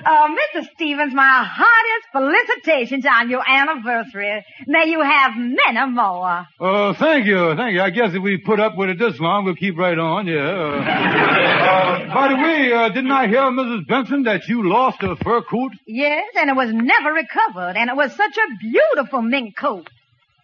Uh, 0.06 0.28
Mr. 0.30 0.66
Stevens, 0.74 1.14
my 1.14 1.46
heartiest 1.48 2.08
felicitations 2.12 3.06
on 3.06 3.30
your 3.30 3.44
anniversary. 3.48 4.44
May 4.68 4.86
you 4.88 5.02
have 5.02 5.34
many 5.36 5.92
more. 5.92 6.48
Uh, 6.60 6.94
thank 6.94 7.26
you, 7.26 7.54
thank 7.56 7.74
you. 7.74 7.82
I 7.82 7.90
guess 7.90 8.14
if 8.14 8.22
we 8.24 8.38
put 8.38 8.60
up 8.60 8.78
with 8.78 8.90
it 8.90 8.98
this 9.00 9.20
long, 9.20 9.46
we'll 9.46 9.56
keep 9.56 9.78
right 9.78 9.98
on, 9.98 10.26
yeah. 10.26 10.38
Uh, 10.38 12.10
uh, 12.10 12.14
by 12.14 12.28
the 12.30 12.36
way, 12.36 12.72
uh, 12.74 12.90
didn't 12.90 13.12
I 13.12 13.28
hear, 13.28 13.42
Mrs. 13.42 13.88
Benson, 13.88 14.24
that 14.24 14.48
you 14.48 14.68
lost 14.70 15.04
a 15.04 15.16
fur 15.18 15.42
coat? 15.44 15.74
Yes, 15.86 16.26
and 16.36 16.50
it 16.50 16.56
was 16.56 16.72
never 16.74 17.12
recovered, 17.14 17.76
and 17.76 17.90
it 17.90 17.96
was 17.96 18.16
such 18.16 18.38
a 18.38 18.58
beautiful 18.62 19.22
mink 19.22 19.58
coat. 19.58 19.90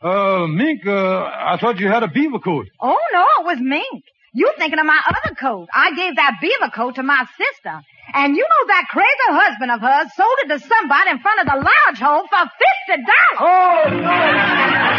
Uh, 0.02 0.48
mink, 0.48 0.86
uh, 0.86 1.24
I 1.24 1.58
thought 1.60 1.80
you 1.80 1.88
had 1.88 2.04
a 2.04 2.08
beaver 2.08 2.40
coat. 2.40 2.68
Oh, 2.80 2.98
no, 3.14 3.26
it 3.40 3.46
was 3.46 3.58
mink. 3.62 4.04
You 4.34 4.54
thinking 4.58 4.80
of 4.80 4.86
my 4.86 5.00
other 5.08 5.34
coat. 5.36 5.68
I 5.74 5.96
gave 5.96 6.18
that 6.18 6.38
beaver 6.42 6.70
coat 6.76 6.96
to 6.96 7.04
my 7.04 7.26
sister. 7.38 7.82
And 8.14 8.36
you 8.36 8.44
know 8.44 8.68
that 8.68 8.86
crazy 8.90 9.28
husband 9.30 9.72
of 9.72 9.82
hers 9.82 10.12
sold 10.16 10.38
it 10.44 10.48
to 10.50 10.60
somebody 10.60 11.10
in 11.12 11.20
front 11.20 11.40
of 11.40 11.48
the 11.48 11.56
lodge 11.56 12.00
hole 12.00 12.28
for 12.28 12.44
fifty 12.44 13.02
dollars. 13.02 13.40
Oh, 13.40 13.90
no. 13.90 14.95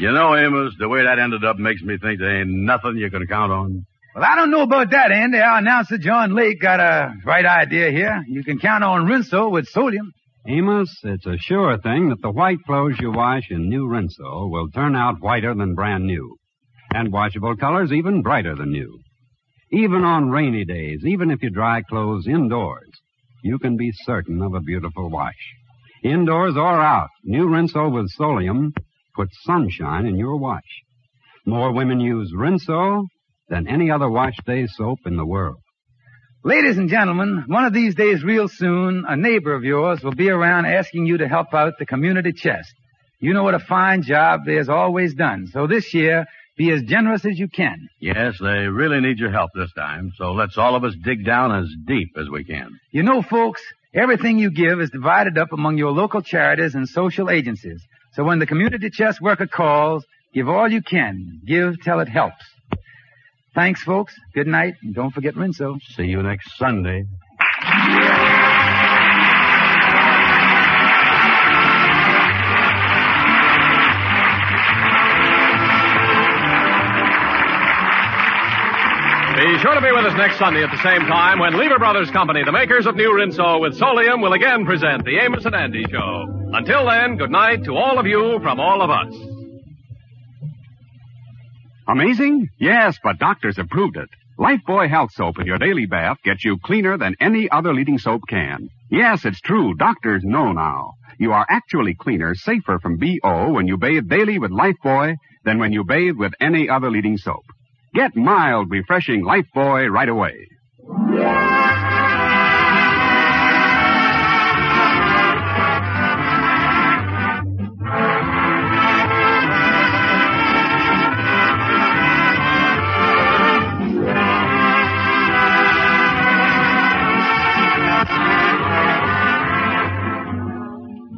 You 0.00 0.12
know, 0.12 0.34
Amos, 0.34 0.72
the 0.78 0.88
way 0.88 1.02
that 1.04 1.18
ended 1.18 1.44
up 1.44 1.58
makes 1.58 1.82
me 1.82 1.98
think 1.98 2.20
there 2.20 2.40
ain't 2.40 2.48
nothing 2.48 2.96
you 2.96 3.10
can 3.10 3.26
count 3.26 3.52
on. 3.52 3.84
Well, 4.14 4.24
I 4.24 4.34
don't 4.34 4.50
know 4.50 4.62
about 4.62 4.92
that, 4.92 5.12
Andy. 5.12 5.38
Our 5.38 5.58
announcer, 5.58 5.98
John 5.98 6.34
Lake, 6.34 6.58
got 6.58 6.80
a 6.80 7.12
right 7.26 7.44
idea 7.44 7.90
here. 7.90 8.24
You 8.26 8.42
can 8.42 8.58
count 8.58 8.82
on 8.82 9.06
Rinso 9.06 9.50
with 9.50 9.70
Solium. 9.70 10.08
Amos, 10.48 10.90
it's 11.02 11.26
a 11.26 11.36
sure 11.36 11.76
thing 11.76 12.08
that 12.08 12.22
the 12.22 12.30
white 12.30 12.56
clothes 12.66 12.96
you 12.98 13.12
wash 13.12 13.50
in 13.50 13.68
new 13.68 13.86
Rinso 13.88 14.48
will 14.50 14.70
turn 14.70 14.96
out 14.96 15.20
whiter 15.20 15.54
than 15.54 15.74
brand 15.74 16.06
new. 16.06 16.34
And 16.94 17.12
washable 17.12 17.56
colors 17.56 17.92
even 17.92 18.22
brighter 18.22 18.56
than 18.56 18.70
new. 18.70 19.00
Even 19.70 20.02
on 20.04 20.30
rainy 20.30 20.64
days, 20.64 21.00
even 21.04 21.30
if 21.30 21.42
you 21.42 21.50
dry 21.50 21.82
clothes 21.82 22.26
indoors, 22.26 22.88
you 23.44 23.58
can 23.58 23.76
be 23.76 23.92
certain 24.06 24.40
of 24.40 24.54
a 24.54 24.60
beautiful 24.60 25.10
wash. 25.10 25.34
Indoors 26.02 26.56
or 26.56 26.80
out, 26.80 27.10
new 27.22 27.48
Rinso 27.48 27.92
with 27.92 28.10
Solium 28.18 28.72
puts 29.20 29.36
sunshine 29.44 30.06
in 30.06 30.16
your 30.16 30.38
wash. 30.38 30.62
More 31.44 31.74
women 31.74 32.00
use 32.00 32.32
Rinso 32.34 33.04
than 33.50 33.68
any 33.68 33.90
other 33.90 34.08
wash 34.08 34.36
day 34.46 34.66
soap 34.66 35.00
in 35.04 35.18
the 35.18 35.26
world. 35.26 35.58
Ladies 36.42 36.78
and 36.78 36.88
gentlemen, 36.88 37.44
one 37.46 37.66
of 37.66 37.74
these 37.74 37.94
days 37.94 38.24
real 38.24 38.48
soon, 38.48 39.04
a 39.06 39.16
neighbor 39.18 39.52
of 39.52 39.62
yours 39.62 40.02
will 40.02 40.14
be 40.14 40.30
around 40.30 40.64
asking 40.64 41.04
you 41.04 41.18
to 41.18 41.28
help 41.28 41.52
out 41.52 41.74
the 41.78 41.84
community 41.84 42.32
chest. 42.32 42.72
You 43.20 43.34
know 43.34 43.42
what 43.42 43.54
a 43.54 43.58
fine 43.58 44.00
job 44.00 44.46
they 44.46 44.54
there's 44.54 44.70
always 44.70 45.12
done. 45.12 45.48
So 45.52 45.66
this 45.66 45.92
year, 45.92 46.24
be 46.56 46.70
as 46.70 46.80
generous 46.84 47.26
as 47.26 47.38
you 47.38 47.48
can. 47.48 47.76
Yes, 48.00 48.38
they 48.40 48.68
really 48.68 49.00
need 49.00 49.18
your 49.18 49.30
help 49.30 49.50
this 49.54 49.72
time, 49.76 50.12
so 50.16 50.32
let's 50.32 50.56
all 50.56 50.74
of 50.74 50.84
us 50.84 50.94
dig 51.04 51.26
down 51.26 51.54
as 51.54 51.68
deep 51.86 52.08
as 52.18 52.30
we 52.30 52.44
can. 52.44 52.70
You 52.90 53.02
know, 53.02 53.20
folks, 53.20 53.60
everything 53.92 54.38
you 54.38 54.50
give 54.50 54.80
is 54.80 54.88
divided 54.88 55.36
up 55.36 55.52
among 55.52 55.76
your 55.76 55.90
local 55.90 56.22
charities 56.22 56.74
and 56.74 56.88
social 56.88 57.28
agencies. 57.28 57.82
So 58.20 58.24
when 58.24 58.38
the 58.38 58.46
community 58.46 58.90
chest 58.90 59.22
worker 59.22 59.46
calls, 59.46 60.04
give 60.34 60.46
all 60.46 60.70
you 60.70 60.82
can. 60.82 61.40
Give 61.46 61.82
till 61.82 62.00
it 62.00 62.08
helps. 62.08 62.44
Thanks, 63.54 63.82
folks. 63.82 64.14
Good 64.34 64.46
night, 64.46 64.74
and 64.82 64.94
don't 64.94 65.10
forget 65.10 65.36
Rinso. 65.36 65.80
See 65.96 66.04
you 66.04 66.22
next 66.22 66.54
Sunday. 66.58 67.06
Sure 79.60 79.74
to 79.74 79.80
be 79.80 79.92
with 79.92 80.06
us 80.06 80.16
next 80.16 80.38
Sunday 80.38 80.62
at 80.62 80.70
the 80.70 80.82
same 80.82 81.06
time 81.06 81.38
when 81.38 81.58
Lever 81.58 81.78
Brothers 81.78 82.10
Company, 82.10 82.42
the 82.44 82.52
makers 82.52 82.86
of 82.86 82.96
New 82.96 83.12
Rinso 83.12 83.60
with 83.60 83.78
Solium, 83.78 84.22
will 84.22 84.32
again 84.32 84.64
present 84.64 85.04
the 85.04 85.18
Amos 85.18 85.44
and 85.44 85.54
Andy 85.54 85.84
Show. 85.90 86.24
Until 86.54 86.86
then, 86.86 87.16
good 87.18 87.30
night 87.30 87.64
to 87.64 87.76
all 87.76 87.98
of 87.98 88.06
you 88.06 88.38
from 88.42 88.58
all 88.58 88.80
of 88.80 88.88
us. 88.88 89.12
Amazing? 91.86 92.48
Yes, 92.58 92.98
but 93.02 93.18
doctors 93.18 93.58
have 93.58 93.68
proved 93.68 93.98
it. 93.98 94.08
Lifebuoy 94.38 94.88
Health 94.88 95.10
Soap 95.12 95.38
in 95.38 95.46
your 95.46 95.58
daily 95.58 95.84
bath 95.84 96.16
gets 96.24 96.42
you 96.42 96.56
cleaner 96.64 96.96
than 96.96 97.16
any 97.20 97.50
other 97.50 97.74
leading 97.74 97.98
soap 97.98 98.22
can. 98.28 98.70
Yes, 98.90 99.26
it's 99.26 99.40
true. 99.42 99.74
Doctors 99.74 100.22
know 100.24 100.52
now. 100.52 100.94
You 101.18 101.32
are 101.32 101.44
actually 101.50 101.94
cleaner, 101.94 102.34
safer 102.34 102.78
from 102.78 102.96
BO 102.96 103.52
when 103.52 103.66
you 103.66 103.76
bathe 103.76 104.08
daily 104.08 104.38
with 104.38 104.52
Lifebuoy 104.52 105.16
than 105.44 105.58
when 105.58 105.74
you 105.74 105.84
bathe 105.84 106.16
with 106.16 106.32
any 106.40 106.70
other 106.70 106.90
leading 106.90 107.18
soap. 107.18 107.44
Get 107.92 108.14
mild, 108.14 108.70
refreshing 108.70 109.24
Lifebuoy 109.24 109.90
right 109.90 110.08
away. 110.08 110.46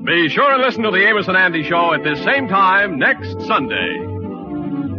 Be 0.05 0.29
sure 0.29 0.53
and 0.53 0.63
listen 0.63 0.83
to 0.83 0.91
the 0.91 1.07
Amos 1.07 1.29
and 1.29 1.37
Andy 1.37 1.63
Show 1.63 1.95
at 1.95 2.03
this 2.03 2.23
same 2.25 2.49
time 2.49 2.99
next 2.99 3.41
Sunday. 3.47 4.12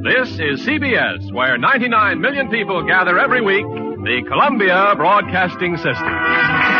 This 0.03 0.31
is 0.31 0.59
CBS, 0.67 1.31
where 1.31 1.57
99 1.57 2.19
million 2.19 2.49
people 2.49 2.85
gather 2.85 3.17
every 3.17 3.39
week, 3.39 3.63
the 4.03 4.21
Columbia 4.27 4.95
Broadcasting 4.97 5.77
System. 5.77 6.72